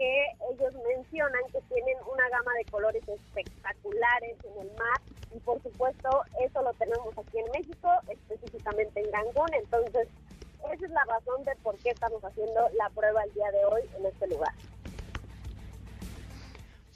[0.00, 4.98] que ellos mencionan que tienen una gama de colores espectaculares en el mar
[5.30, 6.08] y por supuesto
[6.42, 10.08] eso lo tenemos aquí en México, específicamente en Cancún, entonces
[10.72, 13.82] esa es la razón de por qué estamos haciendo la prueba el día de hoy
[13.98, 14.54] en este lugar.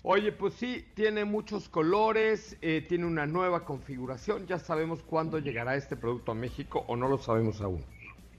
[0.03, 4.47] Oye, pues sí, tiene muchos colores, eh, tiene una nueva configuración.
[4.47, 7.85] Ya sabemos cuándo llegará este producto a México o no lo sabemos aún.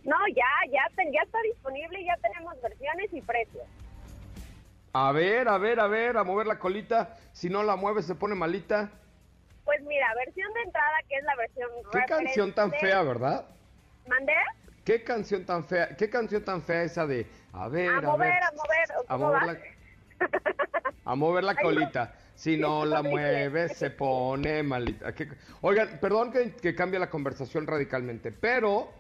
[0.03, 3.65] No, ya, ya, ya está disponible, ya tenemos versiones y precios.
[4.97, 7.17] A ver, a ver, a ver, a mover la colita.
[7.33, 8.89] Si no la mueve, se pone malita.
[9.65, 13.45] Pues mira, versión de entrada que es la versión Qué canción tan fea, ¿verdad?
[14.07, 14.31] ¿Mandé?
[14.85, 18.31] Qué canción tan fea, qué canción tan fea esa de a ver, A a, mover,
[18.31, 19.57] ver, a mover, ¿o a mover la,
[21.03, 22.13] a mover la colita.
[22.35, 23.19] Si no la horrible.
[23.49, 25.13] mueve, se pone malita.
[25.13, 25.27] ¿Qué-
[25.59, 28.93] Oigan, perdón que, que cambie la conversación radicalmente, pero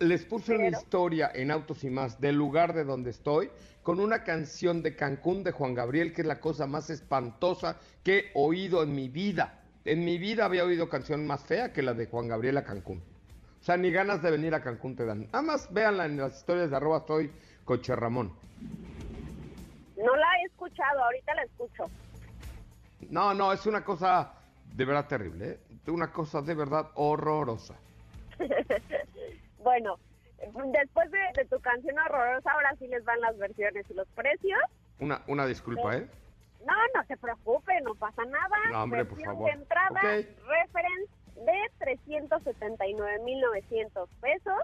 [0.00, 3.50] les puse una historia en Autos y más del lugar de donde estoy
[3.82, 8.18] con una canción de Cancún de Juan Gabriel que es la cosa más espantosa que
[8.18, 9.60] he oído en mi vida.
[9.84, 13.02] En mi vida había oído canción más fea que la de Juan Gabriel a Cancún.
[13.60, 15.26] O sea, ni ganas de venir a Cancún te dan.
[15.26, 17.30] Nada más véanla en las historias de arroba soy
[17.66, 18.32] Coche Ramón.
[19.98, 21.84] No la he escuchado, ahorita la escucho.
[23.10, 24.32] No, no, es una cosa
[24.74, 25.60] de verdad terrible, ¿eh?
[25.88, 27.74] Una cosa de verdad horrorosa.
[29.62, 29.98] Bueno,
[30.72, 34.58] después de, de tu canción horrorosa, ahora sí les van las versiones y los precios.
[34.98, 36.06] Una, una disculpa, ¿eh?
[36.66, 38.56] No, no se preocupe, no pasa nada.
[38.70, 39.50] No, hombre, por Versión favor.
[39.50, 40.26] de entrada, Ok.
[40.46, 44.58] reference de 379.900 pesos.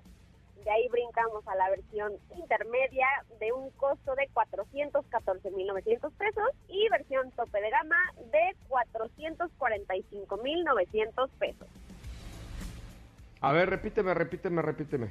[0.62, 3.06] De ahí brincamos a la versión intermedia
[3.38, 7.96] de un costo de 414.900 pesos y versión tope de gama
[8.32, 11.68] de 445.900 pesos.
[13.46, 15.08] A ver, repíteme, repíteme, repíteme.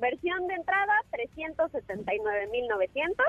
[0.00, 3.24] Versión de entrada 379.900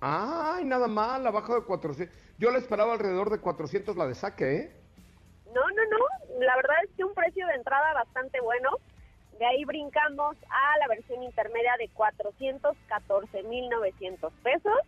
[0.00, 2.16] Ay, nada mal, abajo de 400.
[2.38, 4.72] Yo le esperaba alrededor de 400 la de saque, ¿eh?
[5.54, 5.98] No, no, no.
[6.40, 8.70] La verdad es que un precio de entrada bastante bueno.
[9.38, 14.80] De ahí brincamos a la versión intermedia de 414.900 pesos.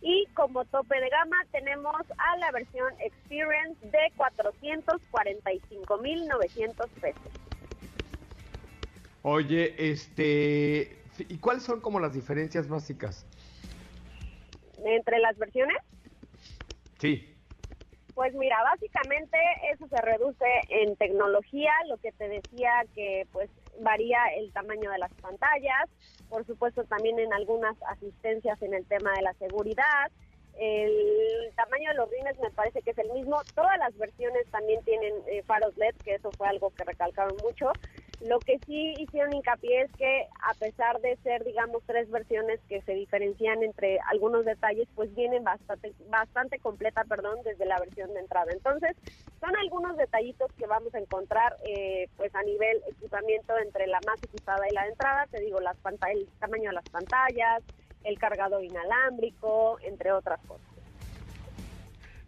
[0.00, 7.45] Y como tope de gama tenemos a la versión Experience de 445.900 pesos.
[9.28, 11.02] Oye, este.
[11.18, 13.26] ¿Y cuáles son como las diferencias básicas?
[14.84, 15.76] Entre las versiones,
[17.00, 17.34] Sí.
[18.14, 19.36] Pues mira, básicamente
[19.72, 24.98] eso se reduce en tecnología, lo que te decía que pues varía el tamaño de
[24.98, 25.90] las pantallas,
[26.28, 30.12] por supuesto también en algunas asistencias en el tema de la seguridad.
[30.56, 33.42] El tamaño de los rines me parece que es el mismo.
[33.56, 37.72] Todas las versiones también tienen eh, faros LED, que eso fue algo que recalcaron mucho.
[38.20, 42.80] Lo que sí hicieron hincapié es que a pesar de ser, digamos, tres versiones que
[42.82, 48.20] se diferencian entre algunos detalles, pues vienen bastante, bastante completa, perdón, desde la versión de
[48.20, 48.52] entrada.
[48.52, 48.96] Entonces,
[49.40, 54.22] son algunos detallitos que vamos a encontrar, eh, pues a nivel equipamiento entre la más
[54.22, 55.26] equipada y la de entrada.
[55.30, 55.76] Te digo, las
[56.10, 57.62] el tamaño de las pantallas,
[58.02, 60.66] el cargador inalámbrico, entre otras cosas.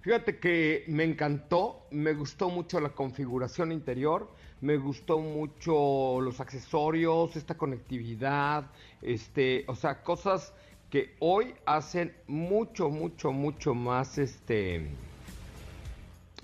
[0.02, 4.28] Fíjate que me encantó, me gustó mucho la configuración interior,
[4.60, 8.64] me gustó mucho los accesorios, esta conectividad,
[9.02, 10.52] este, o sea, cosas
[10.90, 14.88] que hoy hacen mucho, mucho, mucho más, este,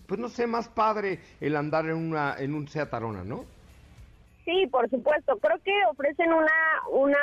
[0.06, 3.44] pues no sé, más padre el andar en una, en un Seat Arona, ¿no?
[4.44, 5.38] Sí, por supuesto.
[5.38, 6.52] Creo que ofrecen una,
[6.90, 7.18] una,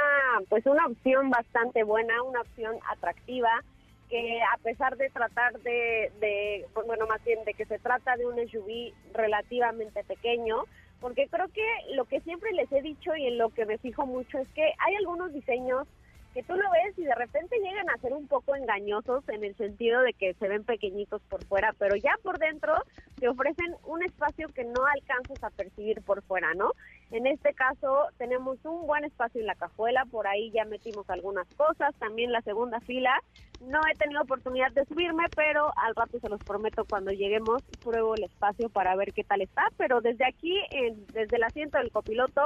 [0.49, 3.63] pues una opción bastante buena, una opción atractiva,
[4.11, 8.27] que a pesar de tratar de, de, bueno, más bien de que se trata de
[8.27, 10.65] un SUV relativamente pequeño,
[10.99, 14.05] porque creo que lo que siempre les he dicho y en lo que me fijo
[14.05, 15.87] mucho es que hay algunos diseños
[16.33, 19.55] que tú lo ves y de repente llegan a ser un poco engañosos en el
[19.55, 22.73] sentido de que se ven pequeñitos por fuera, pero ya por dentro
[23.19, 26.71] te ofrecen un espacio que no alcanzas a percibir por fuera, ¿no?
[27.11, 31.47] En este caso tenemos un buen espacio en la cajuela, por ahí ya metimos algunas
[31.55, 33.13] cosas, también la segunda fila.
[33.59, 38.15] No he tenido oportunidad de subirme, pero al rato se los prometo cuando lleguemos pruebo
[38.15, 41.91] el espacio para ver qué tal está, pero desde aquí, en- desde el asiento del
[41.91, 42.41] copiloto,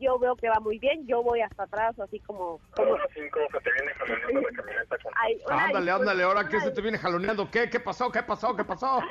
[0.00, 2.58] yo veo que va muy bien, yo voy hasta atrás, así como...
[2.74, 2.96] como
[5.16, 7.68] Ay, una Ándale, discul- ándale, ahora que se te viene jaloneando, ¿qué?
[7.70, 8.10] ¿Qué pasó?
[8.10, 8.56] ¿Qué pasó?
[8.56, 9.00] ¿Qué pasó?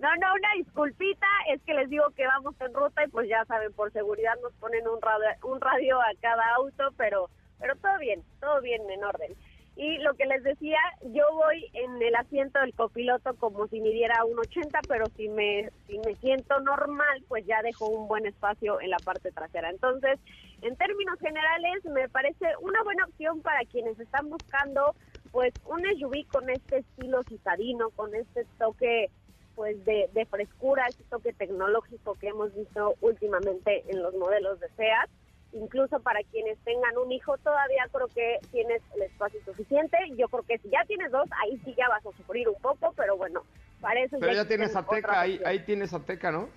[0.00, 3.44] No, no, una disculpita, es que les digo que vamos en ruta y pues ya
[3.44, 7.98] saben, por seguridad nos ponen un radio, un radio a cada auto, pero, pero todo
[7.98, 9.34] bien, todo bien en orden.
[9.80, 14.26] Y lo que les decía, yo voy en el asiento del copiloto como si midiera
[14.26, 18.78] un 80, pero si me, si me siento normal, pues ya dejo un buen espacio
[18.82, 19.70] en la parte trasera.
[19.70, 20.20] Entonces,
[20.60, 24.94] en términos generales, me parece una buena opción para quienes están buscando
[25.32, 29.08] pues un SUV con este estilo citadino, con este toque
[29.54, 34.68] pues de, de frescura, ese toque tecnológico que hemos visto últimamente en los modelos de
[34.76, 35.08] SEAT.
[35.52, 39.96] Incluso para quienes tengan un hijo todavía creo que tienes el espacio suficiente.
[40.16, 42.92] Yo creo que si ya tienes dos, ahí sí ya vas a sufrir un poco,
[42.96, 43.42] pero bueno,
[43.80, 46.48] para eso Pero ya tienes Ateca, ahí, ahí tienes Ateca, ¿no?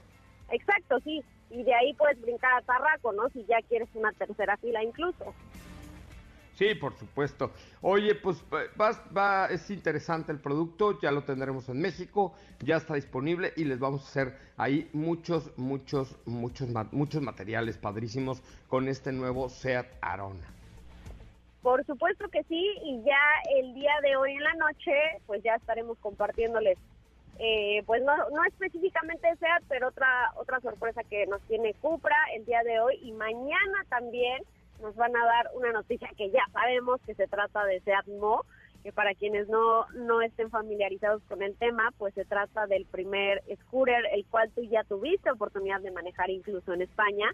[0.50, 1.24] Exacto, sí.
[1.50, 3.30] Y de ahí puedes brincar a Tarraco, ¿no?
[3.30, 5.34] Si ya quieres una tercera fila incluso.
[6.56, 7.52] Sí, por supuesto.
[7.82, 12.94] Oye, pues va, va- es interesante el producto, ya lo tendremos en México, ya está
[12.94, 19.12] disponible y les vamos a hacer ahí muchos, muchos, muchos, muchos materiales padrísimos con este
[19.12, 20.46] nuevo Seat Arona.
[21.64, 23.20] Por supuesto que sí, y ya
[23.58, 24.92] el día de hoy en la noche,
[25.26, 26.78] pues ya estaremos compartiéndoles,
[27.40, 32.46] eh, pues no, no específicamente SEAT, pero otra, otra sorpresa que nos tiene Cupra el
[32.46, 34.44] día de hoy y mañana también
[34.84, 38.46] nos van a dar una noticia que ya sabemos que se trata de Seat Mo,
[38.84, 43.42] que para quienes no, no estén familiarizados con el tema, pues se trata del primer
[43.62, 47.32] scooter, el cual tú ya tuviste oportunidad de manejar incluso en España.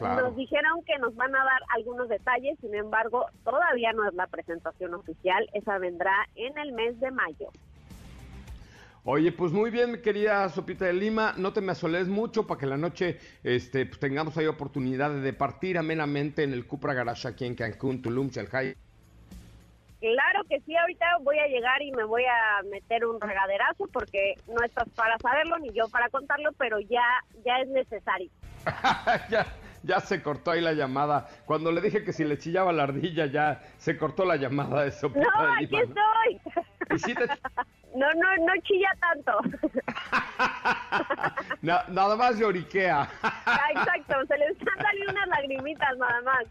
[0.00, 4.26] Nos dijeron que nos van a dar algunos detalles, sin embargo, todavía no es la
[4.26, 7.48] presentación oficial, esa vendrá en el mes de mayo.
[9.08, 12.58] Oye, pues muy bien, mi querida Sopita de Lima, no te me asoles mucho para
[12.58, 17.28] que la noche este, pues tengamos ahí oportunidad de partir amenamente en el Cupra Garage
[17.28, 18.74] aquí en Cancún, Tulum, Shanghai.
[20.00, 24.34] Claro que sí, ahorita voy a llegar y me voy a meter un regaderazo porque
[24.48, 27.06] no estás para saberlo ni yo para contarlo, pero ya,
[27.44, 28.28] ya es necesario.
[29.30, 29.46] ya,
[29.84, 31.28] ya se cortó ahí la llamada.
[31.44, 34.90] Cuando le dije que si le chillaba la ardilla, ya se cortó la llamada de
[34.90, 35.78] Sopita no, de Lima.
[35.78, 37.16] aquí estoy.
[37.96, 39.32] No, no, no chilla tanto.
[41.62, 43.08] nada más lloriquea.
[43.74, 46.44] Exacto, se le están saliendo unas lagrimitas nada más.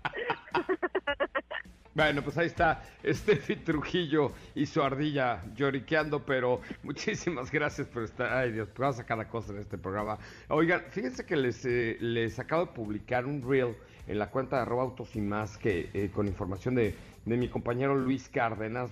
[1.94, 8.34] Bueno, pues ahí está Steffi Trujillo y su ardilla lloriqueando, pero muchísimas gracias por estar.
[8.34, 10.18] Ay, Dios, pasa cada cosa en este programa.
[10.50, 13.78] Oigan, fíjense que les, eh, les acabo de publicar un reel
[14.08, 17.48] en la cuenta de arroba autos y más que eh, con información de, de mi
[17.48, 18.92] compañero Luis Cárdenas.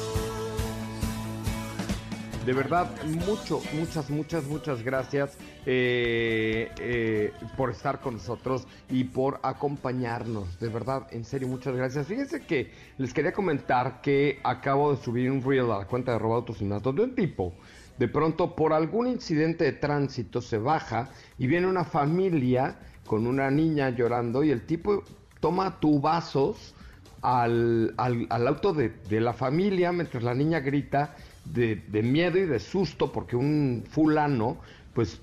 [2.45, 2.89] de verdad,
[3.27, 10.59] mucho, muchas, muchas, muchas gracias eh, eh, por estar con nosotros y por acompañarnos.
[10.59, 12.07] De verdad, en serio, muchas gracias.
[12.07, 16.65] Fíjense que les quería comentar que acabo de subir un reel a la cuenta de
[16.65, 17.53] más, donde un tipo,
[17.99, 23.51] de pronto, por algún incidente de tránsito, se baja y viene una familia con una
[23.51, 25.03] niña llorando y el tipo
[25.39, 26.73] toma tubazos
[27.21, 31.15] al, al, al auto de, de la familia mientras la niña grita
[31.45, 34.57] de, miedo y de susto porque un fulano
[34.93, 35.19] pues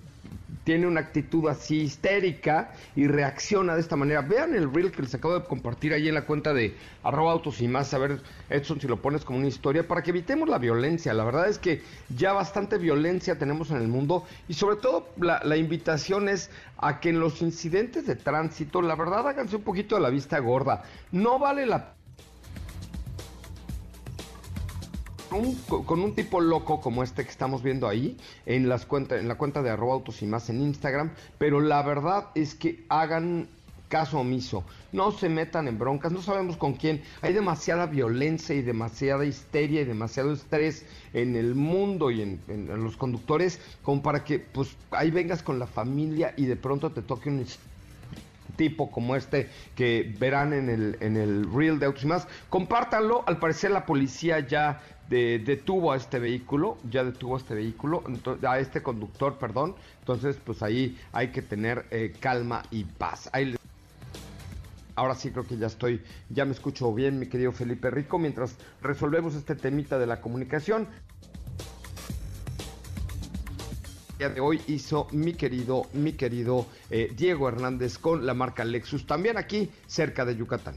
[0.65, 4.21] tiene una actitud así histérica y reacciona de esta manera.
[4.21, 7.63] Vean el reel que les acabo de compartir ahí en la cuenta de arroba autos
[7.63, 10.59] y más, a ver, Edson, si lo pones como una historia, para que evitemos la
[10.59, 11.15] violencia.
[11.15, 11.81] La verdad es que
[12.15, 17.01] ya bastante violencia tenemos en el mundo y sobre todo la, la invitación es a
[17.01, 20.83] que en los incidentes de tránsito, la verdad, háganse un poquito de la vista gorda.
[21.13, 21.95] No vale la
[25.29, 28.17] con un tipo loco como este que estamos viendo ahí
[28.47, 31.83] en, las cuentas, en la cuenta de arroba autos y más en Instagram, pero la
[31.83, 33.49] verdad es que hagan
[33.89, 38.63] caso omiso, no se metan en broncas, no sabemos con quién, hay demasiada violencia y
[38.63, 44.25] demasiada histeria y demasiado estrés en el mundo y en, en los conductores como para
[44.25, 47.47] que pues ahí vengas con la familia y de pronto te toque un
[48.59, 52.29] tipo como este que verán en el, en el Reel de Autos y más.
[52.51, 58.03] Compártanlo, al parecer la policía ya detuvo a este vehículo, ya detuvo a este vehículo,
[58.47, 59.75] a este conductor, perdón.
[60.01, 63.31] Entonces, pues ahí hay que tener eh, calma y paz.
[64.95, 68.57] Ahora sí creo que ya estoy, ya me escucho bien, mi querido Felipe Rico, mientras
[68.83, 70.89] resolvemos este temita de la comunicación.
[74.19, 79.07] día de hoy hizo mi querido, mi querido eh, Diego Hernández con la marca Lexus,
[79.07, 80.75] también aquí cerca de Yucatán.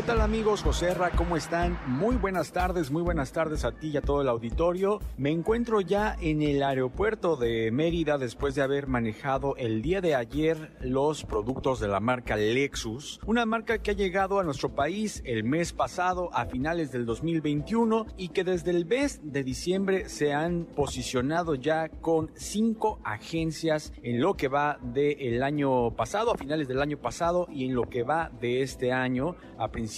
[0.00, 0.62] ¿Qué tal amigos?
[0.62, 1.78] José Ra, ¿cómo están?
[1.86, 4.98] Muy buenas tardes, muy buenas tardes a ti y a todo el auditorio.
[5.18, 10.14] Me encuentro ya en el aeropuerto de Mérida después de haber manejado el día de
[10.14, 15.20] ayer los productos de la marca Lexus, una marca que ha llegado a nuestro país
[15.26, 20.32] el mes pasado a finales del 2021 y que desde el mes de diciembre se
[20.32, 26.68] han posicionado ya con cinco agencias en lo que va del año pasado, a finales
[26.68, 29.89] del año pasado y en lo que va de este año a principios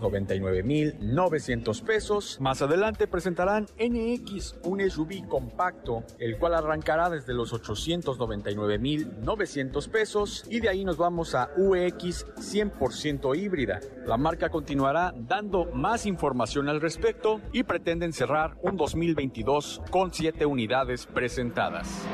[0.00, 2.38] 1.999.900 pesos.
[2.40, 10.60] Más adelante presentarán NX, un SUV compacto, el cual arrancará desde los 899.900 pesos y
[10.60, 13.80] de ahí nos vamos a UX 100% híbrida.
[14.06, 20.46] La marca continuará dando más información al respecto y pretenden cerrar un 2022 con 7
[20.46, 22.06] unidades presentadas.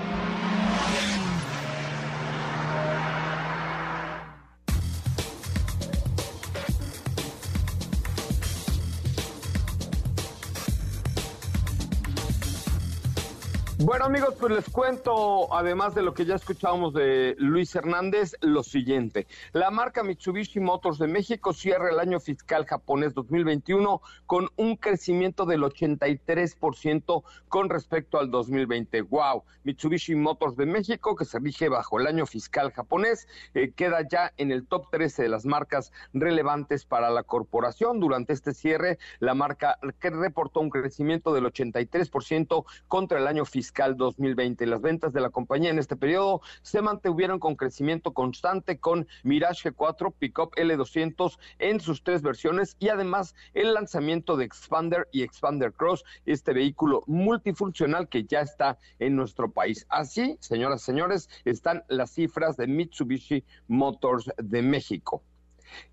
[13.83, 18.63] Bueno amigos, pues les cuento, además de lo que ya escuchábamos de Luis Hernández, lo
[18.63, 19.27] siguiente.
[19.53, 25.47] La marca Mitsubishi Motors de México cierra el año fiscal japonés 2021 con un crecimiento
[25.47, 29.01] del 83% con respecto al 2020.
[29.01, 29.45] ¡Wow!
[29.65, 34.35] Mitsubishi Motors de México, que se rige bajo el año fiscal japonés, eh, queda ya
[34.37, 37.99] en el top 13 de las marcas relevantes para la corporación.
[37.99, 43.70] Durante este cierre, la marca que reportó un crecimiento del 83% contra el año fiscal
[43.71, 44.67] fiscal 2020.
[44.67, 49.71] Las ventas de la compañía en este periodo se mantuvieron con crecimiento constante con Mirage
[49.71, 55.73] G4, Pickup L200 en sus tres versiones y además el lanzamiento de Expander y Expander
[55.73, 59.87] Cross, este vehículo multifuncional que ya está en nuestro país.
[59.89, 65.23] Así, señoras y señores, están las cifras de Mitsubishi Motors de México.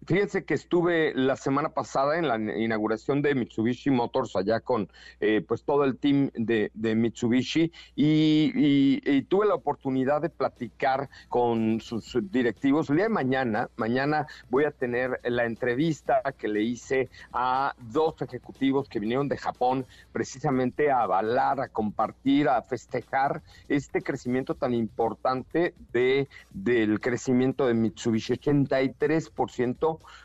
[0.06, 5.44] Fíjense que estuve la semana pasada en la inauguración de Mitsubishi Motors allá con eh,
[5.46, 12.90] pues todo el team de, Mitsubishi y, tuve la oportunidad de platicar con sus directivos.
[12.90, 18.22] El día de mañana, mañana voy a tener la entrevista que le hice a dos
[18.22, 24.74] ejecutivos que vinieron de Japón precisamente a avalar, a compartir, a festejar este crecimiento tan
[24.74, 29.67] importante de del crecimiento de Mitsubishi, 83%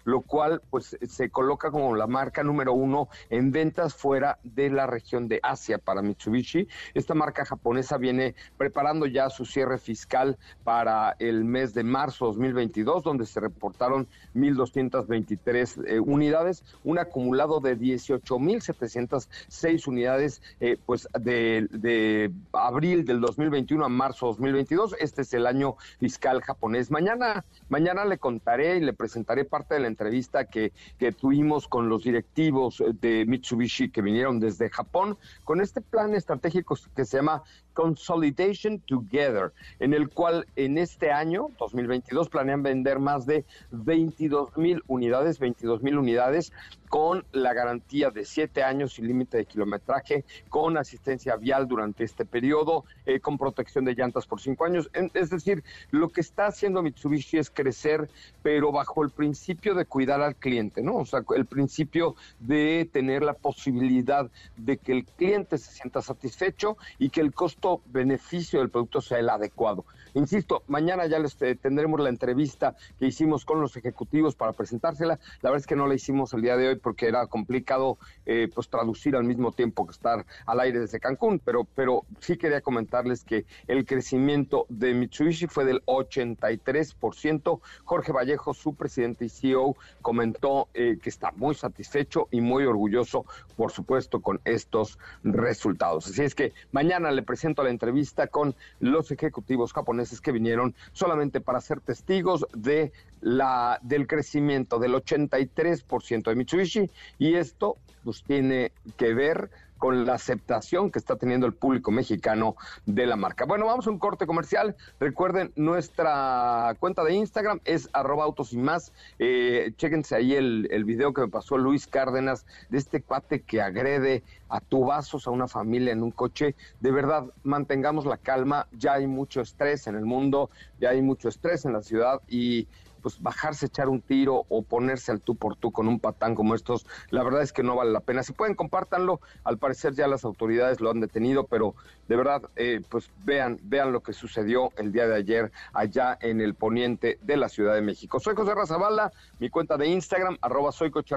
[0.04, 4.86] lo cual pues se coloca como la marca número uno en ventas fuera de la
[4.86, 6.68] región de Asia para Mitsubishi.
[6.94, 13.02] Esta marca japonesa viene preparando ya su cierre fiscal para el mes de marzo 2022,
[13.02, 22.30] donde se reportaron 1.223 eh, unidades, un acumulado de 18.706 unidades eh, pues de, de
[22.52, 24.96] abril del 2021 a marzo 2022.
[25.00, 26.90] Este es el año fiscal japonés.
[26.90, 31.68] Mañana, mañana le contaré y le presentaré haré parte de la entrevista que, que tuvimos
[31.68, 37.18] con los directivos de Mitsubishi que vinieron desde Japón, con este plan estratégico que se
[37.18, 44.56] llama Consolidation Together, en el cual en este año, 2022, planean vender más de 22
[44.56, 46.52] mil unidades, 22 mil unidades,
[46.88, 52.26] con la garantía de siete años sin límite de kilometraje, con asistencia vial durante este
[52.26, 54.90] periodo, eh, con protección de llantas por cinco años.
[55.14, 58.10] Es decir, lo que está haciendo Mitsubishi es crecer,
[58.42, 60.96] pero bajo el principio de cuidar al cliente, ¿no?
[60.96, 66.76] O sea, el principio de tener la posibilidad de que el cliente se sienta satisfecho
[66.98, 69.84] y que el costo beneficio del producto sea el adecuado.
[70.14, 75.18] Insisto, mañana ya les eh, tendremos la entrevista que hicimos con los ejecutivos para presentársela.
[75.40, 78.48] La verdad es que no la hicimos el día de hoy porque era complicado eh,
[78.54, 82.60] pues traducir al mismo tiempo que estar al aire desde Cancún, pero, pero sí quería
[82.60, 87.60] comentarles que el crecimiento de Mitsubishi fue del 83%.
[87.84, 93.24] Jorge Vallejo, su presidente y CEO, comentó eh, que está muy satisfecho y muy orgulloso,
[93.62, 96.08] por supuesto, con estos resultados.
[96.08, 100.74] Así es que mañana le presento la entrevista con los ejecutivos japoneses es que vinieron
[100.92, 102.90] solamente para ser testigos de
[103.20, 106.90] la del crecimiento del 83% de Mitsubishi
[107.20, 109.48] y esto pues tiene que ver
[109.82, 112.54] con la aceptación que está teniendo el público mexicano
[112.86, 113.46] de la marca.
[113.46, 114.76] Bueno, vamos a un corte comercial.
[115.00, 118.92] Recuerden, nuestra cuenta de Instagram es arroba autos y más.
[119.18, 123.60] Eh, chéquense ahí el, el video que me pasó Luis Cárdenas de este cuate que
[123.60, 126.54] agrede a tubazos a una familia en un coche.
[126.78, 128.68] De verdad, mantengamos la calma.
[128.70, 132.68] Ya hay mucho estrés en el mundo, ya hay mucho estrés en la ciudad y
[133.02, 136.54] pues bajarse, echar un tiro o ponerse al tú por tú con un patán como
[136.54, 138.22] estos, la verdad es que no vale la pena.
[138.22, 139.20] Si pueden, compártanlo.
[139.44, 141.74] Al parecer ya las autoridades lo han detenido, pero
[142.08, 146.40] de verdad, eh, pues vean, vean lo que sucedió el día de ayer allá en
[146.40, 148.20] el poniente de la Ciudad de México.
[148.20, 151.12] Soy José Razabala, mi cuenta de Instagram, arroba soy Coche.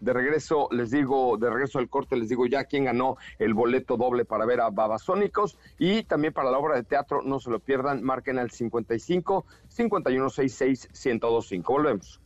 [0.00, 3.96] De regreso, les digo, de regreso al corte, les digo ya quién ganó el boleto
[3.96, 7.58] doble para ver a Babasónicos y también para la obra de teatro, no se lo
[7.58, 9.44] pierdan, marquen al 55
[9.76, 11.72] 5166 1025.
[11.72, 12.20] Volvemos.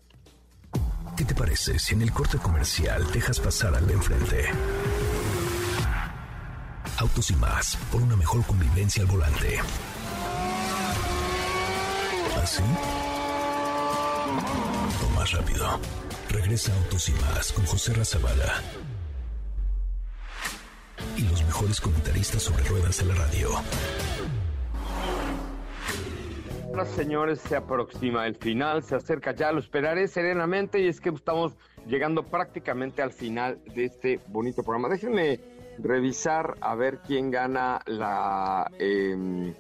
[1.17, 4.45] ¿Qué te parece si en el corte comercial dejas pasar al de enfrente?
[6.99, 9.59] Autos y más, por una mejor convivencia al volante.
[12.43, 12.63] ¿Así?
[15.05, 15.81] O más rápido.
[16.31, 18.63] Regresa Autos y más con José Razabala.
[21.17, 23.51] Y los mejores comentaristas sobre ruedas de la radio.
[26.95, 31.57] Señores, se aproxima el final, se acerca ya, lo esperaré serenamente y es que estamos
[31.87, 34.89] llegando prácticamente al final de este bonito programa.
[34.89, 35.41] Déjenme
[35.79, 38.71] revisar a ver quién gana la...
[38.79, 39.55] eh,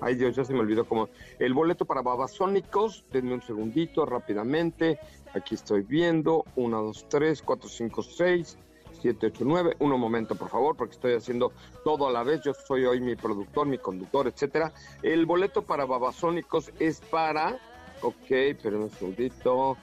[0.00, 1.08] ay Dios, ya se me olvidó cómo...
[1.38, 4.98] El boleto para Babasónicos, denme un segundito rápidamente,
[5.34, 8.58] aquí estoy viendo, 1, 2, 3, 4, 5, 6,
[9.04, 9.76] 7, 8, 9.
[9.80, 11.52] Un momento, por favor, porque estoy haciendo
[11.84, 12.40] todo a la vez.
[12.42, 14.72] Yo soy hoy mi productor, mi conductor, etcétera.
[15.02, 17.58] El boleto para Babasónicos es para.
[18.00, 19.76] Ok, pero un segundito.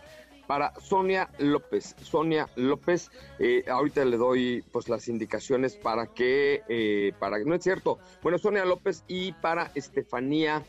[0.48, 1.96] Para Sonia López.
[2.02, 7.62] Sonia López, eh, ahorita le doy pues las indicaciones para que, eh, para no es
[7.62, 8.00] cierto.
[8.24, 10.64] Bueno, Sonia López y para Estefanía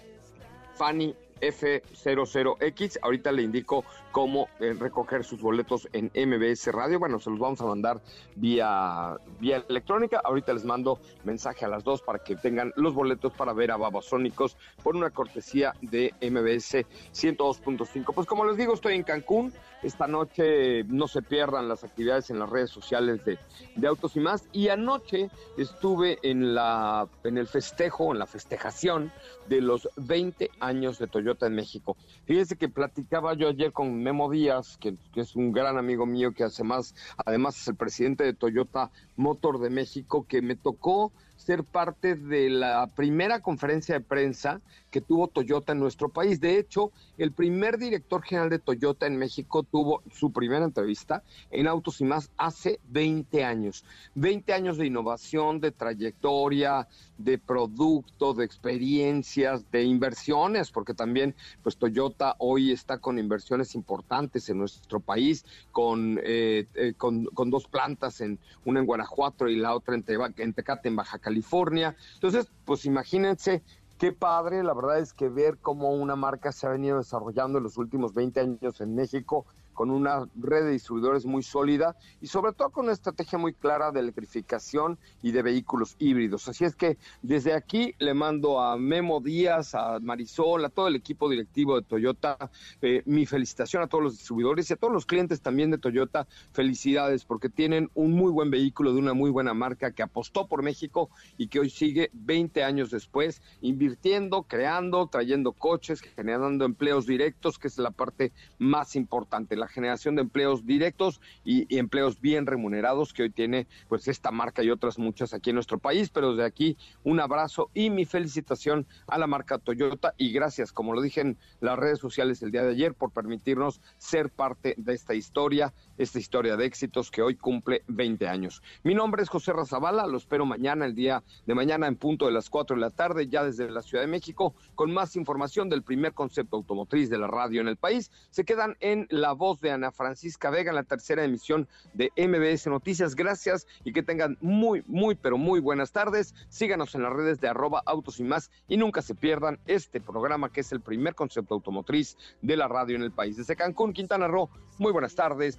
[0.74, 2.98] Fanny F00X.
[3.02, 6.98] Ahorita le indico cómo eh, recoger sus boletos en MBS Radio.
[6.98, 8.00] Bueno, se los vamos a mandar
[8.36, 10.20] vía, vía electrónica.
[10.24, 13.76] Ahorita les mando mensaje a las dos para que tengan los boletos para ver a
[13.76, 18.14] Babasónicos por una cortesía de MBS 102.5.
[18.14, 19.52] Pues como les digo, estoy en Cancún.
[19.82, 23.38] Esta noche no se pierdan las actividades en las redes sociales de,
[23.74, 24.48] de Autos y más.
[24.52, 29.10] Y anoche estuve en, la, en el festejo, en la festejación
[29.48, 31.96] de los 20 años de Toyota en México.
[32.24, 36.32] Fíjense que platicaba yo ayer con Memo Díaz, que, que, es un gran amigo mío,
[36.32, 41.12] que hace más, además es el presidente de Toyota Motor de México, que me tocó
[41.36, 44.60] ser parte de la primera conferencia de prensa
[44.90, 46.40] que tuvo Toyota en nuestro país.
[46.40, 51.66] De hecho, el primer director general de Toyota en México tuvo su primera entrevista en
[51.66, 53.84] Autos y más hace 20 años.
[54.14, 61.76] 20 años de innovación, de trayectoria, de producto, de experiencias, de inversiones, porque también pues
[61.76, 67.66] Toyota hoy está con inversiones importantes en nuestro país, con, eh, eh, con, con, dos
[67.66, 71.96] plantas, en una en Guanajuato y la otra en, Teba, en Tecate, en Baja California.
[72.14, 73.62] Entonces, pues imagínense
[73.98, 77.64] qué padre, la verdad es que ver cómo una marca se ha venido desarrollando en
[77.64, 82.52] los últimos 20 años en México con una red de distribuidores muy sólida y sobre
[82.52, 86.48] todo con una estrategia muy clara de electrificación y de vehículos híbridos.
[86.48, 90.96] Así es que desde aquí le mando a Memo Díaz, a Marisol, a todo el
[90.96, 92.50] equipo directivo de Toyota,
[92.80, 96.26] eh, mi felicitación a todos los distribuidores y a todos los clientes también de Toyota.
[96.52, 100.62] Felicidades porque tienen un muy buen vehículo de una muy buena marca que apostó por
[100.62, 107.58] México y que hoy sigue 20 años después invirtiendo, creando, trayendo coches, generando empleos directos,
[107.58, 113.12] que es la parte más importante la generación de empleos directos y, empleos bien remunerados
[113.12, 116.44] que hoy tiene pues esta marca y otras muchas aquí en nuestro país, pero desde
[116.44, 120.14] aquí un abrazo y mi felicitación a la marca Toyota.
[120.18, 123.80] Y gracias, como lo dije en las redes sociales el día de ayer, por permitirnos
[123.98, 128.62] ser parte de esta historia, esta historia de éxitos que hoy cumple 20 años.
[128.82, 132.32] Mi nombre es José Razabala, lo espero mañana, el día de mañana en punto de
[132.32, 135.82] las 4 de la tarde, ya desde la Ciudad de México, con más información del
[135.82, 138.10] primer concepto automotriz de la radio en el país.
[138.30, 142.66] Se quedan en La Voz de Ana Francisca Vega en la tercera emisión de MBS
[142.66, 143.14] Noticias.
[143.14, 146.34] Gracias y que tengan muy, muy, pero muy buenas tardes.
[146.48, 150.50] Síganos en las redes de arroba autos y más y nunca se pierdan este programa
[150.50, 153.36] que es el primer concepto automotriz de la radio en el país.
[153.36, 155.58] Desde Cancún, Quintana Roo, muy buenas tardes,